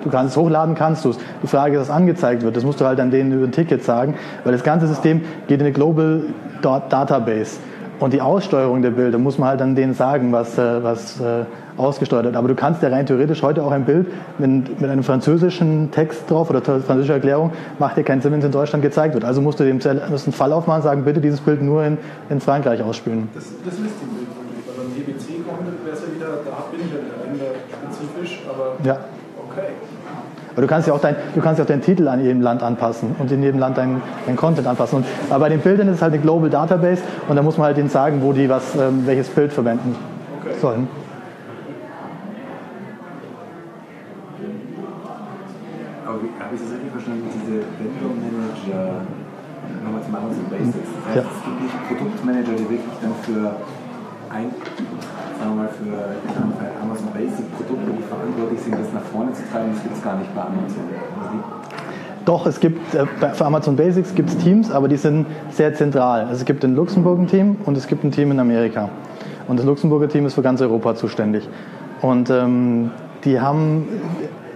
Du 0.03 0.09
kannst 0.09 0.31
es 0.31 0.37
hochladen, 0.37 0.75
kannst 0.75 1.03
du 1.05 1.09
es. 1.09 1.17
Die 1.43 1.47
Frage 1.47 1.75
ist, 1.75 1.81
was 1.81 1.89
angezeigt 1.89 2.43
wird. 2.43 2.55
Das 2.55 2.63
musst 2.63 2.79
du 2.79 2.85
halt 2.85 2.99
an 2.99 3.11
denen 3.11 3.31
über 3.33 3.45
ein 3.45 3.51
Ticket 3.51 3.83
sagen, 3.83 4.15
weil 4.43 4.53
das 4.53 4.63
ganze 4.63 4.87
System 4.87 5.21
geht 5.47 5.59
in 5.59 5.65
eine 5.65 5.73
Global 5.73 6.23
Database. 6.61 7.57
Und 7.99 8.13
die 8.13 8.21
Aussteuerung 8.21 8.81
der 8.81 8.91
Bilder 8.91 9.17
muss 9.17 9.37
man 9.37 9.49
halt 9.49 9.61
an 9.61 9.75
denen 9.75 9.93
sagen, 9.93 10.31
was, 10.31 10.57
äh, 10.57 10.83
was 10.83 11.19
äh, 11.19 11.43
ausgesteuert 11.75 12.25
wird. 12.25 12.35
Aber 12.35 12.47
du 12.47 12.55
kannst 12.55 12.81
ja 12.81 12.89
rein 12.89 13.05
theoretisch 13.05 13.43
heute 13.43 13.63
auch 13.63 13.71
ein 13.71 13.85
Bild 13.85 14.07
mit, 14.37 14.79
mit 14.79 14.89
einem 14.89 15.03
französischen 15.03 15.91
Text 15.91 16.29
drauf 16.29 16.49
oder 16.49 16.61
französischer 16.61 17.15
Erklärung, 17.15 17.51
macht 17.77 17.97
ja 17.97 18.03
keinen 18.03 18.21
Sinn, 18.21 18.31
wenn 18.31 18.39
es 18.39 18.45
in 18.45 18.51
Deutschland 18.51 18.83
gezeigt 18.83 19.13
wird. 19.13 19.25
Also 19.25 19.41
musst 19.41 19.59
du 19.59 19.65
dem 19.65 19.77
musst 19.77 20.27
einen 20.27 20.33
Fall 20.33 20.53
aufmachen, 20.53 20.81
sagen, 20.81 21.03
bitte 21.03 21.19
dieses 21.19 21.41
Bild 21.41 21.61
nur 21.61 21.83
in, 21.83 21.97
in 22.29 22.39
Frankreich 22.39 22.81
ausspielen. 22.81 23.27
Das, 23.33 23.43
das 23.43 23.79
Listing-Bild 23.79 24.27
natürlich, 24.29 24.65
weil 24.67 24.85
beim 24.85 24.95
GBC 24.95 25.47
kommt, 25.47 25.85
wäre 25.85 25.95
es 25.95 26.01
ja 26.01 26.15
wieder, 26.15 26.27
da 26.45 26.65
bin 26.71 26.79
ich 26.85 26.91
ja 26.91 27.33
wieder 27.33 27.51
spezifisch, 27.67 28.43
aber 28.49 28.75
ja. 28.87 28.99
Aber 30.51 30.61
du 30.61 30.67
kannst 30.67 30.87
ja 30.87 30.93
auch, 30.93 31.01
dein, 31.01 31.15
du 31.35 31.41
kannst 31.41 31.59
ja 31.59 31.63
auch 31.63 31.67
deinen 31.67 31.81
Titel 31.81 32.07
an 32.07 32.23
jedem 32.23 32.41
Land 32.41 32.63
anpassen 32.63 33.15
und 33.19 33.31
in 33.31 33.41
jedem 33.43 33.59
Land 33.59 33.77
deinen 33.77 34.01
dein 34.25 34.35
Content 34.35 34.67
anpassen. 34.67 34.97
Und, 34.97 35.05
aber 35.29 35.41
bei 35.41 35.49
den 35.49 35.59
Bildern 35.59 35.87
ist 35.87 35.95
es 35.95 36.01
halt 36.01 36.13
eine 36.13 36.21
Global 36.21 36.49
Database 36.49 37.01
und 37.27 37.35
da 37.35 37.41
muss 37.41 37.57
man 37.57 37.67
halt 37.67 37.77
denen 37.77 37.89
sagen, 37.89 38.21
wo 38.21 38.33
die 38.33 38.49
was, 38.49 38.75
ähm, 38.75 39.03
welches 39.05 39.29
Bild 39.29 39.53
verwenden 39.53 39.95
okay. 40.41 40.55
sollen. 40.59 40.87
Aber 46.05 46.17
habe 46.17 46.55
ich 46.55 46.61
das 46.61 46.71
richtig 46.73 46.91
verstanden, 46.91 47.29
diese 47.29 47.61
Vendor 47.77 48.11
Manager, 48.17 49.05
nochmal 49.85 50.01
zum 50.03 50.15
Amazon 50.15 50.45
Basics, 50.49 50.89
das 50.89 51.05
heißt, 51.05 51.15
Ja. 51.15 51.23
es 51.29 51.43
gibt 51.45 51.61
nicht 51.61 51.77
Produktmanager, 51.87 52.53
die 52.57 52.67
wirklich 52.69 52.97
dann 53.01 53.13
für 53.21 53.55
ein, 54.33 54.49
sagen 55.37 55.51
wir 55.53 55.55
mal, 55.55 55.69
für 55.69 55.93
Amazon 56.81 57.09
Basic 57.13 57.45
Produkte, 57.69 57.91
die 57.97 58.03
verantwortlich 58.03 58.59
sind, 58.61 58.73
das 58.73 58.91
nach 58.93 59.03
vorne 59.13 59.31
zu 59.33 59.43
treiben, 59.51 59.69
das 59.73 59.83
gibt 59.83 59.95
es 59.95 60.03
gar 60.03 60.17
nicht 60.17 60.33
bei 60.33 60.41
Amazon. 60.41 60.83
Doch, 62.25 62.45
es 62.45 62.59
gibt 62.59 62.93
äh, 62.93 63.05
für 63.33 63.45
Amazon 63.45 63.75
Basics 63.75 64.13
gibt 64.13 64.29
es 64.29 64.37
Teams, 64.37 64.71
aber 64.71 64.87
die 64.87 64.97
sind 64.97 65.27
sehr 65.51 65.73
zentral. 65.73 66.21
Also 66.21 66.33
es 66.33 66.45
gibt 66.45 66.63
ein 66.63 66.75
Team 67.27 67.57
und 67.65 67.77
es 67.77 67.87
gibt 67.87 68.03
ein 68.03 68.11
Team 68.11 68.31
in 68.31 68.39
Amerika. 68.39 68.89
Und 69.47 69.57
das 69.57 69.65
Luxemburger 69.65 70.09
Team 70.09 70.25
ist 70.25 70.33
für 70.33 70.41
ganz 70.41 70.61
Europa 70.61 70.95
zuständig. 70.95 71.47
Und 72.01 72.29
ähm, 72.29 72.91
die, 73.23 73.39
haben, 73.39 73.87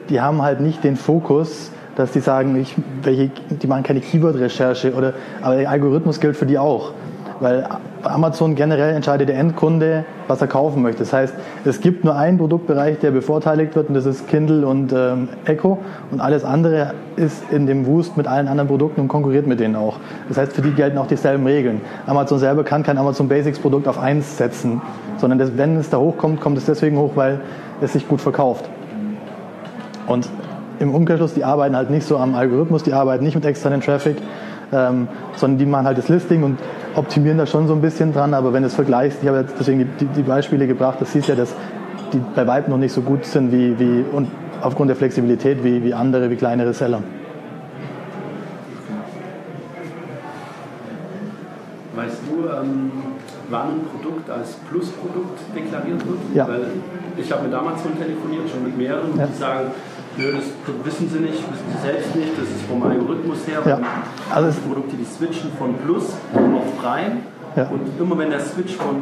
die 0.09 0.21
haben 0.21 0.41
halt 0.41 0.61
nicht 0.61 0.83
den 0.83 0.95
Fokus, 0.95 1.71
dass 1.95 2.11
die 2.11 2.19
sagen, 2.19 2.55
ich, 2.59 2.75
welche, 3.01 3.29
die 3.49 3.67
machen 3.67 3.83
keine 3.83 4.01
Keyword-Recherche, 4.01 4.93
aber 5.41 5.55
der 5.55 5.69
Algorithmus 5.69 6.19
gilt 6.19 6.35
für 6.35 6.45
die 6.45 6.57
auch. 6.57 6.91
Weil 7.39 7.67
bei 8.03 8.09
Amazon 8.09 8.55
generell 8.55 8.95
entscheidet 8.95 9.29
der 9.29 9.37
Endkunde, 9.37 10.05
was 10.27 10.41
er 10.41 10.47
kaufen 10.47 10.81
möchte. 10.81 10.99
Das 10.99 11.13
heißt, 11.13 11.33
es 11.65 11.81
gibt 11.81 12.03
nur 12.03 12.15
einen 12.15 12.37
Produktbereich, 12.37 12.99
der 12.99 13.11
bevorteiligt 13.11 13.75
wird, 13.75 13.89
und 13.89 13.95
das 13.95 14.05
ist 14.05 14.27
Kindle 14.27 14.65
und 14.65 14.93
ähm, 14.93 15.29
Echo. 15.45 15.79
Und 16.11 16.19
alles 16.19 16.43
andere 16.43 16.93
ist 17.15 17.43
in 17.51 17.67
dem 17.67 17.85
Wust 17.85 18.17
mit 18.17 18.27
allen 18.27 18.47
anderen 18.47 18.67
Produkten 18.67 19.01
und 19.01 19.07
konkurriert 19.07 19.47
mit 19.47 19.59
denen 19.59 19.75
auch. 19.75 19.97
Das 20.27 20.37
heißt, 20.37 20.53
für 20.53 20.61
die 20.61 20.71
gelten 20.71 20.97
auch 20.97 21.07
dieselben 21.07 21.45
Regeln. 21.45 21.81
Amazon 22.07 22.39
selber 22.39 22.63
kann 22.63 22.83
kein 22.83 22.97
Amazon 22.97 23.27
Basics 23.27 23.59
Produkt 23.59 23.87
auf 23.87 23.99
eins 23.99 24.37
setzen, 24.37 24.81
sondern 25.17 25.39
das, 25.39 25.57
wenn 25.57 25.77
es 25.77 25.89
da 25.89 25.97
hochkommt, 25.97 26.41
kommt 26.41 26.57
es 26.57 26.65
deswegen 26.65 26.97
hoch, 26.97 27.11
weil 27.15 27.39
es 27.81 27.93
sich 27.93 28.07
gut 28.07 28.21
verkauft. 28.21 28.69
Und 30.07 30.27
im 30.79 30.93
Umkehrschluss, 30.93 31.33
die 31.33 31.43
arbeiten 31.43 31.75
halt 31.75 31.89
nicht 31.89 32.05
so 32.05 32.17
am 32.17 32.35
Algorithmus, 32.35 32.83
die 32.83 32.93
arbeiten 32.93 33.23
nicht 33.23 33.35
mit 33.35 33.45
externen 33.45 33.81
Traffic, 33.81 34.17
ähm, 34.71 35.07
sondern 35.35 35.57
die 35.59 35.65
machen 35.65 35.85
halt 35.85 35.97
das 35.97 36.09
Listing 36.09 36.43
und 36.43 36.59
optimieren 36.95 37.37
da 37.37 37.45
schon 37.45 37.67
so 37.67 37.73
ein 37.73 37.81
bisschen 37.81 38.13
dran. 38.13 38.33
Aber 38.33 38.53
wenn 38.53 38.63
du 38.63 38.67
es 38.67 38.75
vergleichst, 38.75 39.19
ich 39.21 39.27
habe 39.27 39.39
jetzt 39.39 39.55
deswegen 39.59 39.89
die, 39.99 40.05
die, 40.05 40.21
Beispiele 40.21 40.67
gebracht, 40.67 40.97
das 40.99 41.11
siehst 41.11 41.27
ja, 41.29 41.35
dass 41.35 41.53
die 42.11 42.21
bei 42.35 42.45
Weitem 42.47 42.71
noch 42.71 42.77
nicht 42.77 42.93
so 42.93 43.01
gut 43.01 43.25
sind 43.25 43.51
wie, 43.51 43.77
wie 43.79 44.05
und 44.11 44.27
aufgrund 44.61 44.89
der 44.89 44.95
Flexibilität 44.95 45.63
wie, 45.63 45.83
wie 45.83 45.93
andere, 45.93 46.29
wie 46.29 46.35
kleinere 46.35 46.73
Seller. 46.73 47.01
Weißt 51.95 52.17
du, 52.27 52.47
ähm, 52.49 52.91
wann 53.49 53.67
ein 53.67 53.81
Produkt 53.91 54.29
als 54.29 54.53
Plusprodukt 54.69 55.39
deklariert 55.55 56.05
wird? 56.07 56.19
Ja. 56.33 56.47
Weil 56.47 56.65
ich 57.17 57.31
habe 57.31 57.43
mit 57.43 57.53
Amazon 57.53 57.91
telefoniert, 57.97 58.49
schon 58.49 58.63
mit 58.63 58.77
mehreren, 58.77 59.17
Ja. 59.17 59.27
die 59.27 59.37
sagen, 59.37 59.71
nö, 60.17 60.31
das 60.33 60.85
wissen 60.85 61.09
sie 61.09 61.19
nicht, 61.19 61.33
wissen 61.33 61.65
sie 61.75 61.87
selbst 61.87 62.15
nicht, 62.15 62.31
das 62.37 62.47
ist 62.49 62.61
vom 62.69 62.81
Algorithmus 62.83 63.39
her. 63.47 63.61
Ja. 63.65 63.79
Also 64.33 64.49
es- 64.49 64.55
Produkte, 64.57 64.95
die 64.95 65.05
switchen 65.05 65.51
von 65.57 65.75
Plus 65.75 66.05
auf 66.33 66.81
Prime 66.81 67.17
Ja. 67.55 67.67
und 67.69 67.81
immer 67.99 68.17
wenn 68.17 68.29
der 68.29 68.39
Switch 68.39 68.75
von 68.75 69.01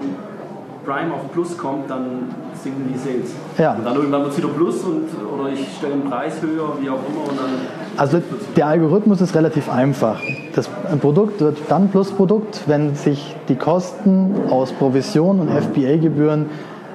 Prime 0.85 1.13
auf 1.13 1.31
Plus 1.31 1.55
kommt, 1.57 1.89
dann 1.91 2.29
sinken 2.63 2.91
die 2.91 2.97
Sales. 2.97 3.31
Ja. 3.57 3.73
Und 3.73 3.85
dann 3.85 3.95
irgendwann 3.95 4.21
wird 4.23 4.31
es 4.31 4.37
wieder 4.39 4.47
Plus 4.47 4.83
und, 4.83 5.03
oder 5.31 5.49
ich 5.51 5.67
stelle 5.77 5.93
den 5.93 6.09
Preis 6.09 6.41
höher, 6.41 6.69
wie 6.81 6.89
auch 6.89 6.97
immer 7.07 7.29
und 7.29 7.37
dann 7.39 7.49
Also 7.97 8.19
der 8.55 8.65
Algorithmus 8.67 9.21
ist 9.21 9.35
relativ 9.35 9.69
einfach. 9.71 10.19
Das, 10.55 10.69
ein 10.91 10.99
Produkt 10.99 11.39
wird 11.39 11.59
dann 11.69 11.89
Plusprodukt, 11.89 12.61
wenn 12.65 12.95
sich 12.95 13.35
die 13.47 13.55
Kosten 13.55 14.33
aus 14.49 14.71
Provision 14.71 15.39
und 15.39 15.49
FBA-Gebühren 15.49 16.47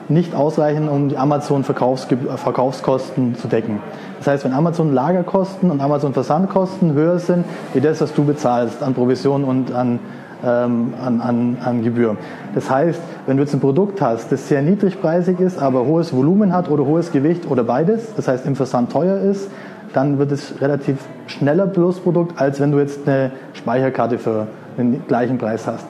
nicht 0.09 0.35
ausreichen, 0.35 0.89
um 0.89 1.09
die 1.09 1.17
Amazon-Verkaufskosten 1.17 3.37
zu 3.37 3.49
decken. 3.49 3.81
Das 4.19 4.29
heißt, 4.29 4.45
wenn 4.45 4.53
Amazon 4.53 4.95
Lagerkosten 4.95 5.71
und 5.71 5.81
Amazon 5.81 6.13
Versandkosten 6.13 6.95
höher 6.95 7.19
sind, 7.19 7.45
wie 7.75 7.81
das, 7.81 8.01
was 8.01 8.15
du 8.15 8.25
bezahlst 8.25 8.83
an 8.83 8.95
Provision 8.95 9.45
und 9.45 9.73
an, 9.73 9.99
ähm, 10.45 10.95
an, 11.03 11.21
an, 11.21 11.59
an 11.65 11.83
Gebühr. 11.83 12.17
Das 12.55 12.71
heißt, 12.71 13.01
wenn 13.27 13.37
du 13.37 13.43
jetzt 13.43 13.55
ein 13.55 13.61
Produkt 13.61 14.01
hast, 14.01 14.31
das 14.31 14.49
sehr 14.49 14.63
niedrigpreisig 14.63 15.41
ist, 15.41 15.59
aber 15.59 15.87
hohes 15.87 16.15
Volumen 16.15 16.53
hat 16.53 16.71
oder 16.71 16.85
hohes 16.85 17.13
Gewicht 17.13 17.51
oder 17.51 17.65
beides, 17.65 18.15
das 18.15 18.29
heißt 18.29 18.47
im 18.47 18.57
Versand 18.57 18.93
teuer 18.93 19.19
ist, 19.19 19.51
dann 19.93 20.19
wird 20.19 20.33
es 20.33 20.61
relativ 20.61 20.99
schneller 21.27 21.67
Plusprodukt, 21.67 22.41
als 22.41 22.61
wenn 22.61 22.71
du 22.71 22.79
jetzt 22.79 23.09
eine 23.09 23.33
Speicherkarte 23.55 24.19
für 24.19 24.47
den 24.77 25.07
gleichen 25.07 25.39
Preis 25.39 25.67
hast. 25.67 25.87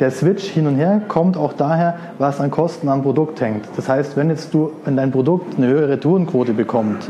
Der 0.00 0.10
Switch 0.10 0.44
hin 0.44 0.66
und 0.66 0.74
her 0.74 1.02
kommt 1.06 1.36
auch 1.36 1.52
daher, 1.52 1.94
was 2.18 2.40
an 2.40 2.50
Kosten 2.50 2.88
am 2.88 3.02
Produkt 3.02 3.40
hängt. 3.40 3.64
Das 3.76 3.88
heißt, 3.88 4.16
wenn 4.16 4.28
jetzt 4.28 4.52
du, 4.52 4.72
wenn 4.84 4.96
dein 4.96 5.12
Produkt 5.12 5.56
eine 5.56 5.68
höhere 5.68 5.90
Retourenquote 5.90 6.52
bekommt, 6.52 7.08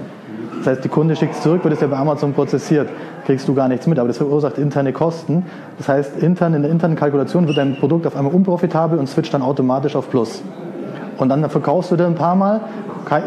das 0.58 0.66
heißt, 0.66 0.84
die 0.84 0.88
Kunde 0.88 1.14
schickt 1.14 1.34
es 1.34 1.42
zurück, 1.42 1.62
wird 1.62 1.74
es 1.74 1.80
ja 1.80 1.86
bei 1.88 1.96
Amazon 1.96 2.32
prozessiert, 2.32 2.88
kriegst 3.26 3.46
du 3.48 3.54
gar 3.54 3.68
nichts 3.68 3.86
mit, 3.86 3.98
aber 3.98 4.08
das 4.08 4.16
verursacht 4.16 4.56
interne 4.56 4.94
Kosten. 4.94 5.44
Das 5.76 5.88
heißt, 5.88 6.22
intern, 6.22 6.54
in 6.54 6.62
der 6.62 6.70
internen 6.70 6.96
Kalkulation 6.96 7.46
wird 7.46 7.58
dein 7.58 7.76
Produkt 7.76 8.06
auf 8.06 8.16
einmal 8.16 8.32
unprofitabel 8.32 8.98
und 8.98 9.06
switcht 9.06 9.34
dann 9.34 9.42
automatisch 9.42 9.94
auf 9.94 10.08
Plus. 10.08 10.42
Und 11.18 11.28
dann 11.28 11.48
verkaufst 11.50 11.90
du 11.90 11.96
wieder 11.96 12.06
ein 12.06 12.14
paar 12.14 12.34
Mal, 12.34 12.62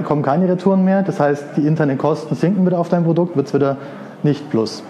kommen 0.03 0.23
keine 0.23 0.49
Retouren 0.49 0.83
mehr, 0.83 1.03
das 1.03 1.19
heißt, 1.19 1.57
die 1.57 1.67
internen 1.67 1.97
Kosten 1.97 2.33
sinken 2.35 2.65
wieder 2.65 2.79
auf 2.79 2.89
dein 2.89 3.03
Produkt, 3.03 3.37
wird 3.37 3.47
es 3.47 3.53
wieder 3.53 3.77
nicht 4.23 4.49
Plus. 4.49 4.83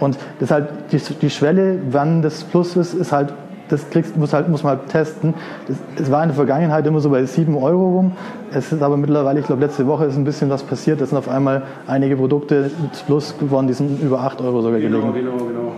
Und 0.00 0.18
halt 0.50 0.68
die, 0.92 0.98
die 0.98 1.30
Schwelle, 1.30 1.78
wann 1.90 2.22
das 2.22 2.44
Plus 2.44 2.76
ist, 2.76 2.94
ist 2.94 3.12
halt, 3.12 3.32
das 3.68 3.90
kriegst, 3.90 4.16
muss, 4.16 4.32
halt, 4.32 4.48
muss 4.48 4.62
man 4.62 4.78
halt 4.78 4.88
testen. 4.88 5.34
Es 6.00 6.10
war 6.10 6.22
in 6.22 6.30
der 6.30 6.36
Vergangenheit 6.36 6.86
immer 6.86 7.00
so 7.00 7.10
bei 7.10 7.24
7 7.24 7.54
Euro 7.56 7.88
rum. 7.96 8.12
Es 8.52 8.72
ist 8.72 8.82
aber 8.82 8.96
mittlerweile, 8.96 9.40
ich 9.40 9.46
glaube, 9.46 9.62
letzte 9.62 9.86
Woche 9.86 10.06
ist 10.06 10.16
ein 10.16 10.24
bisschen 10.24 10.48
was 10.48 10.62
passiert. 10.62 11.00
Es 11.00 11.10
sind 11.10 11.18
auf 11.18 11.28
einmal 11.28 11.62
einige 11.86 12.16
Produkte 12.16 12.70
mit 12.80 13.04
Plus 13.06 13.36
geworden, 13.38 13.66
die 13.66 13.74
sind 13.74 14.00
über 14.00 14.20
8 14.20 14.40
Euro 14.40 14.62
sogar 14.62 14.80
Genau, 14.80 14.98
gelegen. 15.12 15.14
genau, 15.30 15.36
genau. 15.44 15.72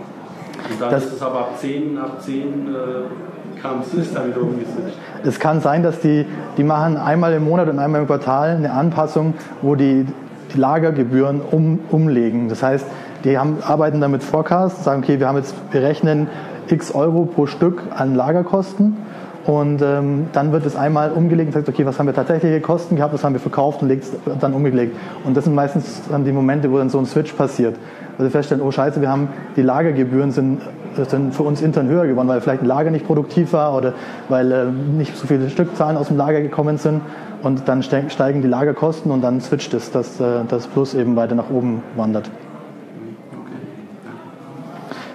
Und 0.69 0.79
dann 0.79 0.89
Das- 0.91 1.05
ist 1.05 1.13
es 1.13 1.21
aber 1.21 1.39
ab 1.39 1.51
10, 1.57 1.97
ab 1.97 2.21
10 2.21 2.37
äh, 2.67 3.61
kam 3.61 3.81
es 3.81 4.13
dann 4.13 4.27
wieder 4.29 4.41
umgeswitcht. 4.41 4.97
Es 5.25 5.39
kann 5.39 5.59
sein, 5.59 5.83
dass 5.83 5.99
die, 5.99 6.25
die 6.57 6.63
machen 6.63 6.95
einmal 6.97 7.33
im 7.33 7.43
Monat 7.43 7.67
und 7.67 7.77
einmal 7.79 8.01
im 8.01 8.07
Quartal 8.07 8.55
eine 8.55 8.71
Anpassung, 8.71 9.33
wo 9.61 9.75
die, 9.75 10.05
die 10.53 10.57
Lagergebühren 10.57 11.41
um, 11.51 11.79
umlegen. 11.89 12.47
Das 12.47 12.63
heißt, 12.63 12.85
die 13.23 13.37
haben, 13.37 13.57
arbeiten 13.61 14.01
dann 14.01 14.11
mit 14.11 14.23
Forecast, 14.23 14.83
sagen, 14.83 15.03
okay, 15.03 15.19
wir 15.19 15.27
haben 15.27 15.37
jetzt, 15.37 15.55
wir 15.71 15.81
rechnen 15.81 16.27
x 16.67 16.93
Euro 16.93 17.25
pro 17.25 17.45
Stück 17.45 17.83
an 17.95 18.15
Lagerkosten 18.15 18.97
und 19.45 19.81
ähm, 19.81 20.27
dann 20.33 20.51
wird 20.51 20.65
es 20.65 20.75
einmal 20.75 21.11
umgelegt 21.11 21.47
und 21.47 21.53
sagt, 21.53 21.67
okay, 21.67 21.85
was 21.85 21.97
haben 21.97 22.05
wir 22.05 22.13
tatsächliche 22.13 22.61
Kosten 22.61 22.95
gehabt, 22.95 23.13
was 23.13 23.23
haben 23.23 23.33
wir 23.33 23.39
verkauft 23.39 23.81
und 23.81 23.87
legt 23.87 24.03
es 24.03 24.11
dann 24.39 24.53
umgelegt. 24.53 24.95
Und 25.25 25.35
das 25.35 25.45
sind 25.45 25.55
meistens 25.55 26.01
dann 26.09 26.23
die 26.23 26.31
Momente, 26.31 26.71
wo 26.71 26.77
dann 26.77 26.89
so 26.89 26.99
ein 26.99 27.05
Switch 27.05 27.33
passiert. 27.33 27.75
Weil 28.17 28.27
wir 28.27 28.31
feststellen, 28.31 28.63
oh 28.63 28.71
scheiße, 28.71 29.01
wir 29.01 29.09
haben 29.09 29.29
die 29.55 29.63
Lagergebühren 29.63 30.31
sind, 30.31 30.61
sind 30.95 31.33
für 31.33 31.43
uns 31.43 31.61
intern 31.61 31.87
höher 31.87 32.05
geworden, 32.05 32.27
weil 32.27 32.39
vielleicht 32.39 32.61
ein 32.61 32.67
Lager 32.67 32.91
nicht 32.91 33.07
produktiv 33.07 33.53
war 33.53 33.75
oder 33.75 33.93
weil 34.29 34.51
äh, 34.51 34.65
nicht 34.65 35.17
so 35.17 35.25
viele 35.25 35.49
Stückzahlen 35.49 35.97
aus 35.97 36.09
dem 36.09 36.17
Lager 36.17 36.41
gekommen 36.41 36.77
sind. 36.77 37.01
Und 37.41 37.67
dann 37.67 37.81
ste- 37.81 38.09
steigen 38.09 38.43
die 38.43 38.47
Lagerkosten 38.47 39.11
und 39.11 39.23
dann 39.23 39.41
switcht 39.41 39.73
es, 39.73 39.89
dass 39.91 40.19
äh, 40.19 40.43
das 40.47 40.67
Plus 40.67 40.93
eben 40.93 41.15
weiter 41.15 41.33
nach 41.33 41.49
oben 41.49 41.81
wandert. 41.95 42.29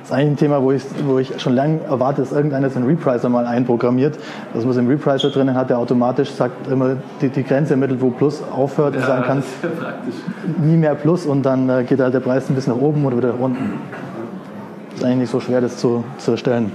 Das 0.07 0.13
ist 0.13 0.19
eigentlich 0.19 0.35
ein 0.35 0.37
Thema, 0.37 0.63
wo 0.63 0.71
ich, 0.71 0.85
wo 1.05 1.19
ich 1.19 1.41
schon 1.41 1.57
lange 1.57 1.81
erwarte, 1.83 2.23
dass 2.23 2.31
irgendeiner 2.31 2.71
so 2.71 2.79
einen 2.79 2.87
Repricer 2.87 3.29
mal 3.29 3.45
einprogrammiert. 3.45 4.17
Dass 4.55 4.65
man 4.65 4.73
so 4.73 4.79
einen 4.79 4.89
Repricer 4.89 5.31
drinnen 5.31 5.57
hat, 5.57 5.69
der 5.69 5.81
automatisch 5.81 6.31
sagt, 6.31 6.69
immer 6.71 6.95
die, 7.21 7.29
die 7.29 7.43
Grenze 7.43 7.73
ermittelt, 7.73 8.01
wo 8.01 8.11
Plus 8.11 8.41
aufhört 8.53 8.95
und 8.95 9.03
sagen 9.03 9.25
kann, 9.25 9.39
das 9.39 9.47
ja 9.63 10.65
nie 10.65 10.77
mehr 10.77 10.95
Plus 10.95 11.27
und 11.27 11.43
dann 11.43 11.69
äh, 11.69 11.83
geht 11.83 11.99
halt 11.99 12.15
der 12.15 12.21
Preis 12.21 12.49
ein 12.49 12.55
bisschen 12.55 12.75
nach 12.75 12.81
oben 12.81 13.05
oder 13.05 13.17
wieder 13.17 13.33
nach 13.33 13.41
unten. 13.41 13.81
Ist 14.95 15.03
eigentlich 15.03 15.17
nicht 15.19 15.31
so 15.33 15.41
schwer, 15.41 15.61
das 15.61 15.77
zu, 15.79 16.05
zu 16.19 16.31
erstellen. 16.31 16.71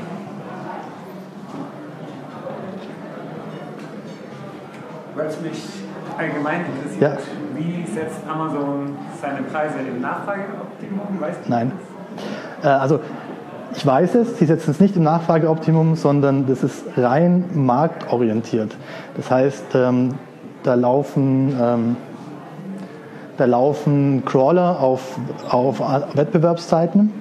Weil 5.15 5.27
es 5.27 5.39
mich 5.39 5.63
allgemein 6.17 6.65
interessiert, 6.65 7.01
Ja. 7.01 7.17
wie 7.55 7.85
setzt 7.89 8.19
Amazon 8.29 8.97
seine 9.21 9.43
Preise 9.43 9.75
im 9.87 10.01
Nachfrageoptimum? 10.01 11.07
Weißt 11.21 11.39
du? 11.45 11.49
Nein. 11.49 11.71
Äh, 12.63 12.67
also 12.67 12.99
ich 13.73 13.85
weiß 13.85 14.15
es, 14.15 14.37
sie 14.37 14.45
setzen 14.45 14.71
es 14.71 14.79
nicht 14.79 14.97
im 14.97 15.03
Nachfrageoptimum, 15.03 15.95
sondern 15.95 16.45
das 16.45 16.63
ist 16.63 16.83
rein 16.97 17.45
marktorientiert. 17.53 18.75
Das 19.15 19.31
heißt, 19.31 19.75
ähm, 19.75 20.15
da 20.63 20.73
laufen, 20.73 21.57
ähm, 21.59 21.95
da 23.37 23.45
laufen 23.45 24.23
Crawler 24.25 24.79
auf, 24.79 25.17
auf 25.49 25.79
Wettbewerbszeiten. 26.15 27.11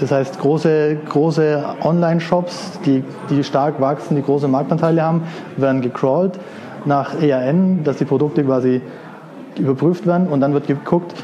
Das 0.00 0.10
heißt, 0.10 0.40
große, 0.40 0.96
große 1.08 1.62
Online-Shops, 1.82 2.80
die, 2.84 3.04
die 3.30 3.44
stark 3.44 3.80
wachsen, 3.80 4.16
die 4.16 4.22
große 4.22 4.48
Marktanteile 4.48 5.02
haben, 5.02 5.22
werden 5.56 5.82
gecrawlt 5.82 6.40
nach 6.84 7.22
EAN, 7.22 7.84
dass 7.84 7.98
die 7.98 8.04
Produkte 8.04 8.44
quasi 8.44 8.82
überprüft 9.58 10.06
werden 10.06 10.26
und 10.28 10.40
dann 10.40 10.52
wird 10.52 10.66
geguckt, 10.66 11.14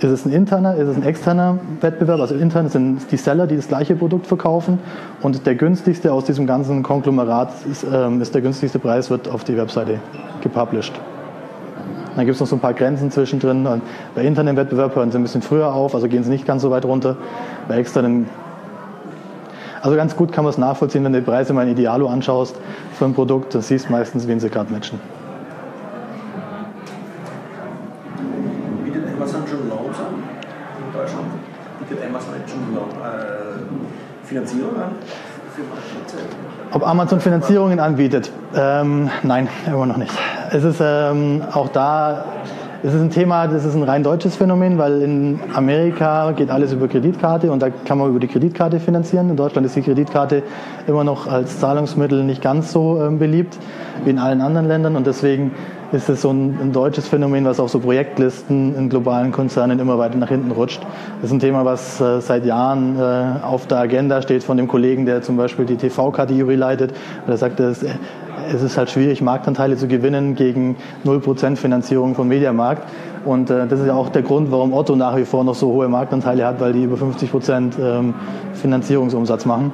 ist 0.00 0.10
es 0.10 0.24
ein 0.24 0.32
interner, 0.32 0.76
ist 0.76 0.88
es 0.88 0.96
ein 0.96 1.02
externer 1.02 1.58
Wettbewerb? 1.80 2.20
Also 2.20 2.34
intern 2.34 2.68
sind 2.68 3.10
die 3.10 3.16
Seller, 3.16 3.46
die 3.46 3.56
das 3.56 3.68
gleiche 3.68 3.96
Produkt 3.96 4.26
verkaufen 4.26 4.78
und 5.22 5.44
der 5.46 5.54
günstigste 5.54 6.12
aus 6.12 6.24
diesem 6.24 6.46
ganzen 6.46 6.82
Konglomerat 6.82 7.50
ist, 7.70 7.84
ähm, 7.92 8.20
ist 8.20 8.34
der 8.34 8.42
günstigste 8.42 8.78
Preis, 8.78 9.10
wird 9.10 9.28
auf 9.28 9.44
die 9.44 9.56
Webseite 9.56 10.00
gepublished. 10.40 10.92
Dann 12.16 12.24
gibt 12.24 12.34
es 12.34 12.40
noch 12.40 12.48
so 12.48 12.56
ein 12.56 12.60
paar 12.60 12.74
Grenzen 12.74 13.10
zwischendrin. 13.10 13.66
Und 13.66 13.82
bei 14.14 14.24
internen 14.24 14.56
Wettbewerb 14.56 14.96
hören 14.96 15.12
sie 15.12 15.18
ein 15.18 15.22
bisschen 15.22 15.42
früher 15.42 15.72
auf, 15.72 15.94
also 15.94 16.08
gehen 16.08 16.24
sie 16.24 16.30
nicht 16.30 16.46
ganz 16.46 16.62
so 16.62 16.70
weit 16.70 16.84
runter. 16.84 17.16
Bei 17.68 17.76
externen 17.76 18.26
also 19.80 19.96
ganz 19.96 20.16
gut 20.16 20.32
kann 20.32 20.44
man 20.44 20.50
es 20.50 20.58
nachvollziehen, 20.58 21.04
wenn 21.04 21.12
du 21.12 21.20
die 21.20 21.24
Preise 21.24 21.52
mal 21.52 21.62
in 21.66 21.72
Idealo 21.72 22.08
anschaust 22.08 22.56
für 22.94 23.04
ein 23.04 23.14
Produkt, 23.14 23.54
dann 23.54 23.62
siehst 23.62 23.88
du 23.88 23.92
meistens, 23.92 24.26
wen 24.26 24.40
sie 24.40 24.50
gerade 24.50 24.72
matchen. 24.72 24.98
Bietet 28.84 29.04
Amazon 29.14 29.42
schon 29.46 29.68
Loans 29.68 29.98
an 29.98 30.14
in 30.14 30.92
Deutschland? 30.92 31.26
Bietet 31.78 32.04
Amazon 32.04 32.34
jetzt 32.40 32.50
schon 32.50 32.60
äh, 32.76 34.17
Finanzierung 34.28 34.76
an? 34.76 34.92
Ob 36.72 36.86
Amazon 36.86 37.20
Finanzierungen 37.20 37.80
anbietet? 37.80 38.30
Ähm, 38.54 39.10
nein, 39.22 39.48
immer 39.66 39.86
noch 39.86 39.96
nicht. 39.96 40.12
Es 40.50 40.64
ist 40.64 40.80
ähm, 40.80 41.42
auch 41.52 41.68
da 41.70 42.24
es 42.80 42.94
ist 42.94 43.00
ein 43.00 43.10
Thema, 43.10 43.48
das 43.48 43.64
ist 43.64 43.74
ein 43.74 43.82
rein 43.82 44.04
deutsches 44.04 44.36
Phänomen, 44.36 44.78
weil 44.78 45.02
in 45.02 45.40
Amerika 45.52 46.30
geht 46.30 46.48
alles 46.48 46.72
über 46.72 46.86
Kreditkarte 46.86 47.50
und 47.50 47.60
da 47.60 47.70
kann 47.70 47.98
man 47.98 48.10
über 48.10 48.20
die 48.20 48.28
Kreditkarte 48.28 48.78
finanzieren. 48.78 49.30
In 49.30 49.36
Deutschland 49.36 49.66
ist 49.66 49.74
die 49.74 49.82
Kreditkarte 49.82 50.44
immer 50.86 51.02
noch 51.02 51.26
als 51.26 51.58
Zahlungsmittel 51.58 52.22
nicht 52.22 52.40
ganz 52.40 52.72
so 52.72 53.02
ähm, 53.02 53.18
beliebt 53.18 53.58
wie 54.04 54.10
in 54.10 54.18
allen 54.20 54.40
anderen 54.40 54.68
Ländern 54.68 54.94
und 54.94 55.08
deswegen 55.08 55.50
ist 55.90 56.08
es 56.08 56.22
so 56.22 56.30
ein, 56.30 56.56
ein, 56.60 56.72
deutsches 56.72 57.08
Phänomen, 57.08 57.44
was 57.46 57.58
auch 57.58 57.68
so 57.68 57.80
Projektlisten 57.80 58.76
in 58.76 58.88
globalen 58.90 59.32
Konzernen 59.32 59.80
immer 59.80 59.98
weiter 59.98 60.16
nach 60.16 60.28
hinten 60.28 60.52
rutscht. 60.52 60.82
Das 61.20 61.30
ist 61.30 61.32
ein 61.32 61.40
Thema, 61.40 61.64
was 61.64 62.00
äh, 62.00 62.20
seit 62.20 62.44
Jahren 62.44 62.96
äh, 62.96 63.44
auf 63.44 63.66
der 63.66 63.78
Agenda 63.78 64.22
steht 64.22 64.44
von 64.44 64.56
dem 64.56 64.68
Kollegen, 64.68 65.04
der 65.04 65.22
zum 65.22 65.36
Beispiel 65.36 65.64
die 65.64 65.76
TV-Kategorie 65.76 66.56
leitet. 66.56 66.94
Der 67.26 67.36
sagt, 67.38 67.58
es, 67.58 67.84
es 68.52 68.62
ist 68.62 68.76
halt 68.78 68.90
schwierig, 68.90 69.22
Marktanteile 69.22 69.76
zu 69.76 69.88
gewinnen 69.88 70.34
gegen 70.34 70.76
0% 71.04 71.56
Finanzierung 71.56 72.14
vom 72.14 72.28
Mediamarkt. 72.28 72.82
Und 73.24 73.50
äh, 73.50 73.66
das 73.66 73.80
ist 73.80 73.86
ja 73.86 73.94
auch 73.94 74.08
der 74.08 74.22
Grund, 74.22 74.50
warum 74.50 74.72
Otto 74.72 74.96
nach 74.96 75.16
wie 75.16 75.24
vor 75.24 75.44
noch 75.44 75.54
so 75.54 75.68
hohe 75.68 75.88
Marktanteile 75.88 76.46
hat, 76.46 76.60
weil 76.60 76.72
die 76.72 76.84
über 76.84 76.96
50% 76.96 77.78
ähm, 77.78 78.14
Finanzierungsumsatz 78.54 79.44
machen. 79.44 79.72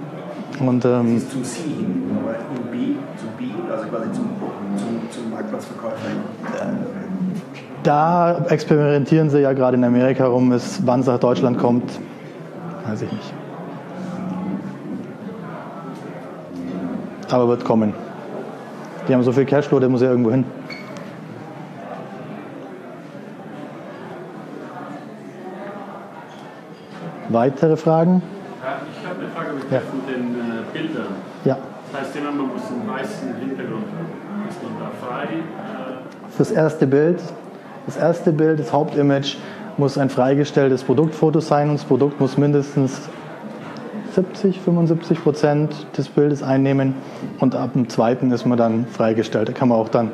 Und, 0.60 0.84
ähm, 0.84 1.16
ist 1.16 1.30
zum 1.30 1.44
C 1.44 1.62
hin, 1.62 2.02
aber 2.22 2.34
im 2.34 2.70
B, 2.70 2.94
zum 3.16 3.28
B, 3.38 3.52
also 3.70 3.88
quasi 3.88 4.12
zum, 4.12 4.28
zum, 4.76 5.10
zum 5.10 5.30
Marktplatzverkäufer. 5.30 5.96
Da 7.82 8.44
experimentieren 8.48 9.30
sie 9.30 9.40
ja 9.40 9.52
gerade 9.52 9.76
in 9.76 9.84
Amerika 9.84 10.26
rum, 10.26 10.54
wann 10.84 11.00
es 11.00 11.06
nach 11.06 11.18
Deutschland 11.18 11.58
kommt, 11.58 11.90
weiß 12.86 13.02
ich 13.02 13.12
nicht. 13.12 13.34
Aber 17.30 17.48
wird 17.48 17.64
kommen. 17.64 17.92
Die 19.06 19.14
haben 19.14 19.22
so 19.22 19.32
viel 19.32 19.44
Cashflow, 19.44 19.80
der 19.80 19.88
muss 19.88 20.00
ja 20.00 20.10
irgendwo 20.10 20.30
hin. 20.30 20.44
Weitere 27.28 27.76
Fragen? 27.76 28.22
Ja, 28.62 28.80
ich 28.90 29.06
habe 29.06 29.20
eine 29.20 29.28
Frage 29.28 29.54
betreffend 29.58 30.02
ja. 30.06 30.14
den 30.14 30.34
äh, 30.34 30.72
Bildern. 30.72 31.14
Ja. 31.44 31.58
Das 31.92 32.00
heißt 32.00 32.16
immer, 32.16 32.30
man 32.30 32.48
muss 32.48 32.62
einen 32.70 32.88
weißen 32.88 33.34
Hintergrund 33.40 33.84
haben. 33.86 34.48
Ist 34.48 34.62
man 34.62 34.72
da 34.80 35.06
frei? 35.06 35.24
Äh 35.24 36.36
Fürs 36.36 36.50
erste 36.50 36.86
Bild, 36.86 37.20
das 37.86 37.96
erste 37.96 38.32
Bild, 38.32 38.58
das 38.58 38.72
Hauptimage, 38.72 39.36
muss 39.76 39.98
ein 39.98 40.10
freigestelltes 40.10 40.84
Produktfoto 40.84 41.40
sein 41.40 41.70
und 41.70 41.76
das 41.76 41.84
Produkt 41.84 42.20
muss 42.20 42.38
mindestens 42.38 43.08
70, 44.14 44.60
75 44.60 45.22
Prozent 45.22 45.86
des 45.96 46.08
Bildes 46.08 46.42
einnehmen 46.42 46.94
und 47.40 47.54
ab 47.54 47.72
dem 47.72 47.88
zweiten 47.88 48.30
ist 48.30 48.46
man 48.46 48.56
dann 48.56 48.86
freigestellt. 48.86 49.48
Da 49.48 49.52
kann 49.52 49.68
man 49.68 49.78
auch 49.78 49.88
dann 49.88 50.12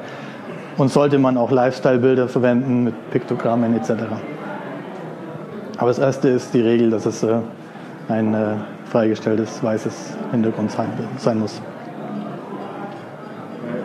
und 0.79 0.91
sollte 0.91 1.19
man 1.19 1.37
auch 1.37 1.51
Lifestyle-Bilder 1.51 2.29
verwenden 2.29 2.85
mit 2.85 3.11
Piktogrammen 3.11 3.77
etc. 3.77 3.91
Aber 5.77 5.89
das 5.89 5.99
erste 5.99 6.29
ist 6.29 6.55
die 6.55 6.63
Regel, 6.63 6.91
dass 6.91 7.05
es 7.05 7.23
äh, 7.23 7.39
ein 8.09 8.33
äh, 8.33 8.55
freigestelltes 8.87 9.63
weißes 9.63 10.15
Hintergrund 10.31 10.71
sein, 10.71 11.39
muss. 11.39 11.61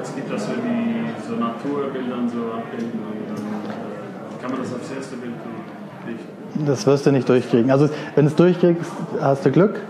Es 0.01 0.15
gibt 0.15 0.31
das, 0.31 0.47
wenn 0.49 0.61
die 0.61 1.05
so 1.27 1.35
Naturbilder 1.35 2.15
so 2.27 2.53
abbilden, 2.53 2.99
äh, 2.99 4.41
kann 4.41 4.51
man 4.51 4.61
das 4.61 4.73
aufs 4.73 4.91
erste 4.95 5.17
Bild 5.17 5.33
nicht? 6.07 6.67
Das 6.67 6.87
wirst 6.87 7.05
du 7.05 7.11
nicht 7.11 7.27
durchkriegen. 7.27 7.71
Also 7.71 7.89
wenn 8.15 8.25
du 8.25 8.31
es 8.31 8.35
durchkriegst, 8.35 8.91
hast 9.19 9.45
du 9.45 9.51
Glück. 9.51 9.81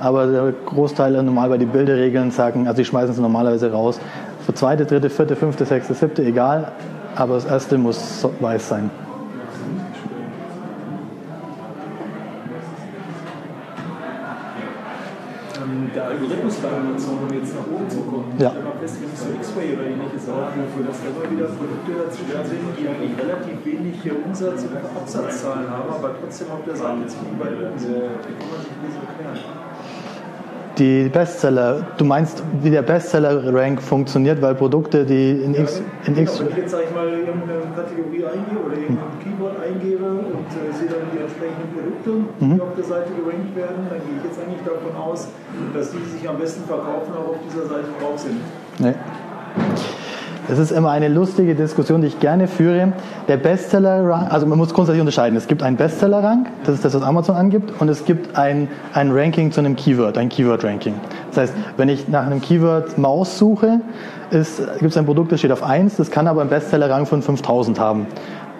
Aber 0.00 0.26
der 0.26 0.52
Großteil 0.66 1.22
normal 1.22 1.48
bei 1.48 1.58
den 1.58 1.70
Bilderregeln 1.70 2.30
sagen, 2.30 2.68
also 2.68 2.78
die 2.78 2.84
schmeißen 2.84 3.10
es 3.10 3.18
normalerweise 3.18 3.72
raus. 3.72 3.98
Für 4.46 4.54
zweite, 4.54 4.86
dritte, 4.86 5.10
vierte, 5.10 5.34
fünfte, 5.34 5.64
sechste, 5.64 5.94
siebte, 5.94 6.22
egal. 6.24 6.72
Aber 7.16 7.34
das 7.34 7.46
erste 7.46 7.76
muss 7.78 8.26
weiß 8.38 8.68
sein. 8.68 8.90
Ähm, 15.58 15.90
der 15.92 16.04
Algorithmus 16.04 16.54
bei 16.56 16.68
Amazon, 16.68 17.18
um 17.28 17.34
jetzt 17.34 17.54
nach 17.56 17.66
oben 17.66 17.90
zu 17.90 18.00
kommen, 18.02 18.32
ja. 18.38 18.52
ich 18.54 18.64
habe 18.64 18.78
fest, 18.78 18.98
so 19.16 19.34
X-Ray 19.34 19.74
oder 19.74 19.84
ähnliches 19.84 20.28
auch, 20.30 20.54
dass 20.54 21.02
da 21.02 21.10
immer 21.10 21.26
wieder 21.28 21.48
Produkte 21.50 22.06
dazwischen 22.06 22.44
sind, 22.46 22.78
die 22.78 22.86
eigentlich 22.86 23.18
relativ 23.18 23.66
wenig 23.66 23.98
Umsatz- 24.24 24.64
oder 24.70 24.78
Absatzzahlen 24.94 25.68
haben, 25.68 25.90
aber 25.90 26.14
trotzdem 26.22 26.52
auf 26.52 26.62
der 26.64 26.76
Seite 26.76 27.04
ziemlich 27.06 27.34
weit 27.40 27.58
oben 27.58 27.78
sind. 27.78 27.90
Wie 27.90 28.34
kann 28.38 28.46
man 28.46 28.62
sich 28.62 28.78
das 28.78 28.94
erklären? 28.94 29.77
Die 30.78 31.08
Bestseller, 31.08 31.86
du 31.96 32.04
meinst, 32.04 32.42
wie 32.62 32.70
der 32.70 32.82
Bestseller-Rank 32.82 33.82
funktioniert, 33.82 34.40
weil 34.40 34.54
Produkte, 34.54 35.04
die 35.04 35.30
in 35.42 35.54
ja, 35.54 35.62
X. 35.62 35.82
In 36.06 36.14
genau, 36.14 36.30
X 36.30 36.40
wenn 36.40 36.48
ich 36.48 36.56
jetzt, 36.56 36.70
sag 36.70 36.84
ich 36.84 36.94
mal, 36.94 37.08
irgendeine 37.08 37.60
Kategorie 37.74 38.24
eingebe 38.24 38.60
oder 38.64 38.76
irgendein 38.76 39.10
mhm. 39.10 39.38
Keyword 39.38 39.56
eingebe 39.60 40.04
und 40.06 40.48
äh, 40.54 40.72
sehe 40.72 40.88
dann 40.88 41.06
die 41.12 41.18
entsprechenden 41.18 41.68
Produkte, 41.74 42.10
die 42.40 42.44
mhm. 42.44 42.60
auf 42.60 42.74
der 42.76 42.84
Seite 42.84 43.10
gerankt 43.12 43.56
werden, 43.56 43.86
dann 43.90 44.00
gehe 44.06 44.16
ich 44.18 44.24
jetzt 44.24 44.38
eigentlich 44.38 44.62
davon 44.62 44.94
aus, 44.94 45.28
dass 45.74 45.90
die, 45.90 45.98
die 45.98 46.10
sich 46.18 46.28
am 46.28 46.38
besten 46.38 46.64
verkaufen, 46.64 47.12
auch 47.14 47.34
auf 47.34 47.40
dieser 47.42 47.66
Seite 47.66 47.88
drauf 47.98 48.18
sind. 48.18 48.38
Nee. 48.78 48.94
Das 50.48 50.58
ist 50.58 50.72
immer 50.72 50.90
eine 50.90 51.08
lustige 51.08 51.54
Diskussion, 51.54 52.00
die 52.00 52.06
ich 52.06 52.20
gerne 52.20 52.48
führe. 52.48 52.94
Der 53.28 53.36
Bestseller-Rang, 53.36 54.28
also 54.28 54.46
man 54.46 54.56
muss 54.56 54.72
grundsätzlich 54.72 55.00
unterscheiden. 55.00 55.36
Es 55.36 55.46
gibt 55.46 55.62
einen 55.62 55.76
Bestseller-Rang, 55.76 56.46
das 56.64 56.76
ist 56.76 56.84
das, 56.86 56.94
was 56.94 57.02
Amazon 57.02 57.36
angibt, 57.36 57.78
und 57.80 57.90
es 57.90 58.06
gibt 58.06 58.36
ein, 58.36 58.68
ein 58.94 59.12
Ranking 59.12 59.52
zu 59.52 59.60
einem 59.60 59.76
Keyword, 59.76 60.16
ein 60.16 60.30
Keyword-Ranking. 60.30 60.94
Das 61.28 61.36
heißt, 61.36 61.54
wenn 61.76 61.90
ich 61.90 62.08
nach 62.08 62.24
einem 62.24 62.40
Keyword 62.40 62.96
Maus 62.96 63.38
suche, 63.38 63.80
gibt 64.30 64.90
es 64.90 64.96
ein 64.96 65.04
Produkt, 65.04 65.32
das 65.32 65.40
steht 65.40 65.52
auf 65.52 65.62
1, 65.62 65.96
das 65.96 66.10
kann 66.10 66.26
aber 66.26 66.40
einen 66.40 66.50
Bestseller-Rang 66.50 67.04
von 67.04 67.20
5000 67.20 67.78
haben. 67.78 68.06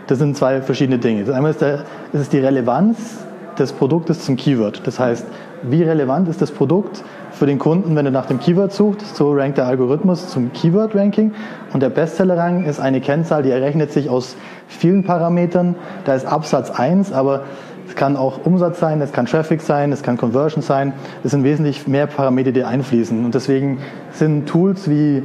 Das 0.08 0.18
sind 0.18 0.36
zwei 0.36 0.60
verschiedene 0.60 0.98
Dinge. 0.98 1.24
Das 1.24 1.34
einmal 1.34 1.52
ist, 1.52 1.62
der, 1.62 1.84
ist 2.12 2.34
die 2.34 2.38
Relevanz 2.38 3.24
des 3.58 3.72
Produktes 3.72 4.24
zum 4.24 4.36
Keyword. 4.36 4.86
Das 4.86 5.00
heißt, 5.00 5.26
wie 5.62 5.82
relevant 5.82 6.28
ist 6.28 6.40
das 6.40 6.50
Produkt 6.50 7.02
für 7.38 7.46
den 7.46 7.58
Kunden, 7.58 7.96
wenn 7.96 8.04
er 8.04 8.10
nach 8.10 8.26
dem 8.26 8.40
Keyword 8.40 8.72
sucht. 8.72 9.00
So 9.00 9.32
rankt 9.32 9.58
der 9.58 9.66
Algorithmus 9.66 10.28
zum 10.28 10.52
Keyword-Ranking. 10.52 11.32
Und 11.72 11.82
der 11.82 11.88
Bestseller-Rang 11.88 12.64
ist 12.64 12.80
eine 12.80 13.00
Kennzahl, 13.00 13.42
die 13.42 13.50
errechnet 13.50 13.92
sich 13.92 14.10
aus 14.10 14.36
vielen 14.66 15.04
Parametern. 15.04 15.76
Da 16.04 16.14
ist 16.14 16.26
Absatz 16.26 16.70
1, 16.70 17.12
aber 17.12 17.44
es 17.88 17.94
kann 17.94 18.16
auch 18.16 18.44
Umsatz 18.44 18.80
sein, 18.80 19.00
es 19.00 19.12
kann 19.12 19.26
Traffic 19.26 19.62
sein, 19.62 19.92
es 19.92 20.02
kann 20.02 20.18
Conversion 20.18 20.62
sein. 20.62 20.92
Es 21.24 21.30
sind 21.30 21.44
wesentlich 21.44 21.86
mehr 21.86 22.06
Parameter, 22.06 22.52
die 22.52 22.64
einfließen. 22.64 23.24
Und 23.24 23.34
deswegen 23.34 23.78
sind 24.12 24.46
Tools 24.48 24.90
wie 24.90 25.22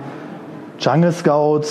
Jungle 0.80 1.12
Scout 1.12 1.66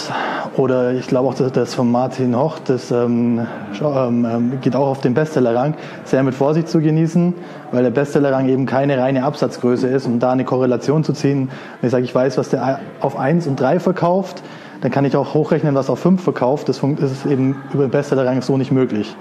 oder 0.57 0.93
ich 0.93 1.07
glaube 1.07 1.29
auch 1.29 1.35
das 1.35 1.75
von 1.75 1.91
Martin 1.91 2.37
Hoch, 2.37 2.59
das 2.65 2.91
ähm, 2.91 3.47
ähm, 3.81 4.27
ähm, 4.31 4.59
geht 4.61 4.77
auch 4.77 4.89
auf 4.89 5.01
den 5.01 5.15
Bestsellerrang, 5.15 5.75
sehr 6.05 6.23
mit 6.23 6.35
Vorsicht 6.35 6.69
zu 6.69 6.81
genießen, 6.81 7.35
weil 7.71 7.83
der 7.83 7.91
Bestsellerrang 7.91 8.49
eben 8.49 8.67
keine 8.67 8.99
reine 8.99 9.25
Absatzgröße 9.25 9.89
ist, 9.89 10.07
um 10.07 10.19
da 10.19 10.33
eine 10.33 10.45
Korrelation 10.45 11.05
zu 11.05 11.13
ziehen. 11.13 11.51
Wenn 11.81 11.89
ich 11.89 11.93
sage, 11.93 12.05
ich 12.05 12.15
weiß, 12.15 12.37
was 12.39 12.51
der 12.51 12.81
auf 13.01 13.19
1 13.19 13.47
und 13.47 13.59
3 13.59 13.81
verkauft, 13.81 14.43
dann 14.83 14.91
kann 14.91 15.05
ich 15.05 15.17
auch 15.17 15.33
hochrechnen, 15.35 15.75
was 15.75 15.89
auf 15.89 16.01
5 16.01 16.23
verkauft. 16.23 16.69
Das 16.69 16.83
ist 16.83 17.27
eben 17.27 17.57
über 17.73 17.87
den 17.87 17.91
Bestsellerrang 17.91 18.43
so 18.43 18.57
nicht 18.59 18.73
möglich, 18.73 19.17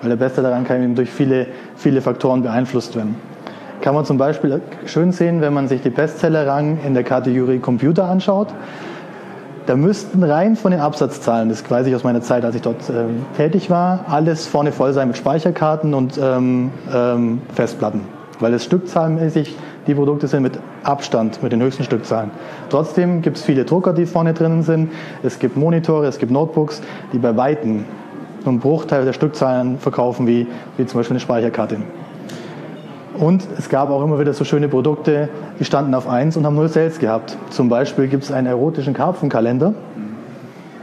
weil 0.00 0.10
der 0.10 0.16
Bestsellerrang 0.16 0.64
kann 0.64 0.82
eben 0.82 0.94
durch 0.94 1.10
viele, 1.10 1.46
viele 1.76 2.00
Faktoren 2.00 2.42
beeinflusst 2.42 2.96
werden 2.96 3.16
kann 3.82 3.96
man 3.96 4.04
zum 4.04 4.16
Beispiel 4.16 4.62
schön 4.86 5.10
sehen, 5.10 5.40
wenn 5.40 5.52
man 5.52 5.66
sich 5.66 5.82
die 5.82 5.90
Bestsellerrang 5.90 6.78
in 6.86 6.94
der 6.94 7.02
Kategorie 7.02 7.58
Computer 7.58 8.04
anschaut. 8.04 8.46
Da 9.66 9.76
müssten 9.76 10.24
rein 10.24 10.56
von 10.56 10.72
den 10.72 10.80
Absatzzahlen, 10.80 11.48
das 11.48 11.68
weiß 11.70 11.86
ich 11.86 11.94
aus 11.94 12.02
meiner 12.02 12.20
Zeit, 12.20 12.44
als 12.44 12.56
ich 12.56 12.62
dort 12.62 12.90
ähm, 12.90 13.24
tätig 13.36 13.70
war, 13.70 14.06
alles 14.08 14.46
vorne 14.46 14.72
voll 14.72 14.92
sein 14.92 15.06
mit 15.06 15.16
Speicherkarten 15.16 15.94
und 15.94 16.18
ähm, 16.20 16.72
ähm, 16.92 17.42
Festplatten. 17.54 18.00
Weil 18.40 18.54
es 18.54 18.64
stückzahlmäßig 18.64 19.54
die 19.86 19.94
Produkte 19.94 20.26
sind 20.26 20.42
mit 20.42 20.58
Abstand, 20.82 21.42
mit 21.42 21.52
den 21.52 21.62
höchsten 21.62 21.84
Stückzahlen. 21.84 22.30
Trotzdem 22.70 23.22
gibt 23.22 23.36
es 23.36 23.42
viele 23.42 23.64
Drucker, 23.64 23.92
die 23.92 24.06
vorne 24.06 24.34
drinnen 24.34 24.62
sind. 24.62 24.90
Es 25.22 25.38
gibt 25.38 25.56
Monitore, 25.56 26.06
es 26.06 26.18
gibt 26.18 26.32
Notebooks, 26.32 26.82
die 27.12 27.18
bei 27.18 27.36
Weitem 27.36 27.84
einen 28.44 28.58
Bruchteil 28.58 29.04
der 29.04 29.12
Stückzahlen 29.12 29.78
verkaufen, 29.78 30.26
wie, 30.26 30.46
wie 30.76 30.86
zum 30.86 30.98
Beispiel 30.98 31.14
eine 31.14 31.20
Speicherkarte. 31.20 31.76
Und 33.18 33.46
es 33.58 33.68
gab 33.68 33.90
auch 33.90 34.02
immer 34.02 34.18
wieder 34.18 34.32
so 34.32 34.44
schöne 34.44 34.68
Produkte, 34.68 35.28
die 35.60 35.64
standen 35.64 35.94
auf 35.94 36.08
1 36.08 36.36
und 36.36 36.46
haben 36.46 36.56
null 36.56 36.68
Sales 36.68 36.98
gehabt. 36.98 37.36
Zum 37.50 37.68
Beispiel 37.68 38.08
gibt 38.08 38.24
es 38.24 38.32
einen 38.32 38.46
erotischen 38.46 38.94
Karpfenkalender. 38.94 39.74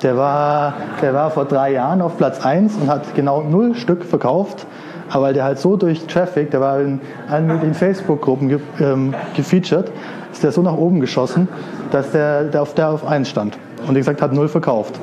Der 0.03 0.15
war, 0.15 0.73
der 1.01 1.13
war 1.13 1.31
vor 1.31 1.45
drei 1.45 1.73
Jahren 1.73 2.01
auf 2.01 2.17
Platz 2.17 2.45
1 2.45 2.75
und 2.77 2.89
hat 2.89 3.15
genau 3.15 3.41
null 3.41 3.75
Stück 3.75 4.05
verkauft. 4.05 4.65
Aber 5.09 5.25
weil 5.25 5.33
der 5.33 5.43
halt 5.43 5.59
so 5.59 5.75
durch 5.75 6.05
Traffic, 6.05 6.51
der 6.51 6.61
war 6.61 6.79
in 6.79 7.01
allen 7.27 7.47
möglichen 7.47 7.73
Facebook-Gruppen 7.73 8.47
ge, 8.47 8.59
ähm, 8.79 9.13
gefeatured, 9.35 9.91
ist 10.31 10.43
der 10.43 10.51
so 10.51 10.61
nach 10.61 10.77
oben 10.77 10.99
geschossen, 10.99 11.47
dass 11.91 12.11
der, 12.11 12.43
der, 12.43 12.61
auf, 12.61 12.75
der 12.75 12.89
auf 12.89 13.05
1 13.05 13.27
stand. 13.27 13.57
Und 13.87 13.95
wie 13.95 13.99
gesagt, 13.99 14.21
hat 14.21 14.33
null 14.33 14.47
verkauft. 14.47 14.93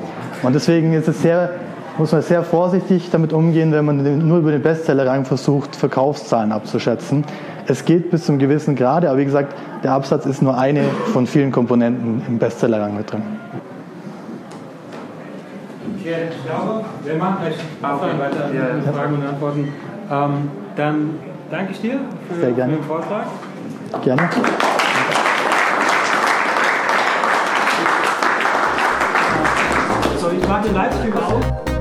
Und 0.43 0.55
deswegen 0.55 0.93
ist 0.93 1.09
es 1.09 1.21
sehr, 1.21 1.49
muss 1.97 2.11
man 2.11 2.21
sehr 2.21 2.43
vorsichtig 2.43 3.09
damit 3.11 3.33
umgehen, 3.33 3.71
wenn 3.71 3.85
man 3.85 4.27
nur 4.27 4.37
über 4.39 4.51
den 4.51 4.61
Bestseller-Rang 4.61 5.25
versucht, 5.25 5.75
Verkaufszahlen 5.75 6.51
abzuschätzen. 6.51 7.25
Es 7.67 7.85
geht 7.85 8.11
bis 8.11 8.25
zum 8.25 8.39
gewissen 8.39 8.75
Grade, 8.75 9.09
aber 9.09 9.19
wie 9.19 9.25
gesagt, 9.25 9.53
der 9.83 9.91
Absatz 9.93 10.25
ist 10.25 10.41
nur 10.41 10.57
eine 10.57 10.83
von 11.13 11.27
vielen 11.27 11.51
Komponenten 11.51 12.21
im 12.27 12.37
Bestseller-Rang 12.37 12.95
mit 12.95 13.11
drin. 13.11 13.23
Okay, 15.99 16.13
ich 16.31 16.45
glaube, 16.45 16.85
wir 17.03 17.15
machen 17.15 17.37
gleich 17.41 17.57
weiter 17.81 18.53
Ja. 18.53 18.75
mit 18.75 18.95
Fragen 18.95 19.15
und 19.15 19.25
Antworten. 19.27 19.73
Ähm, 20.09 20.51
dann 20.75 21.09
danke 21.51 21.71
ich 21.71 21.81
dir 21.81 21.99
für, 22.29 22.39
Sehr 22.39 22.51
gerne. 22.51 22.73
für 22.73 22.79
den 22.79 22.85
Vortrag. 22.85 23.25
Gerne. 24.03 24.29
So, 30.19 30.29
ich 30.29 30.47
mache 30.47 30.63
den 30.67 30.73
Livestream 30.73 31.13
auf. 31.13 31.76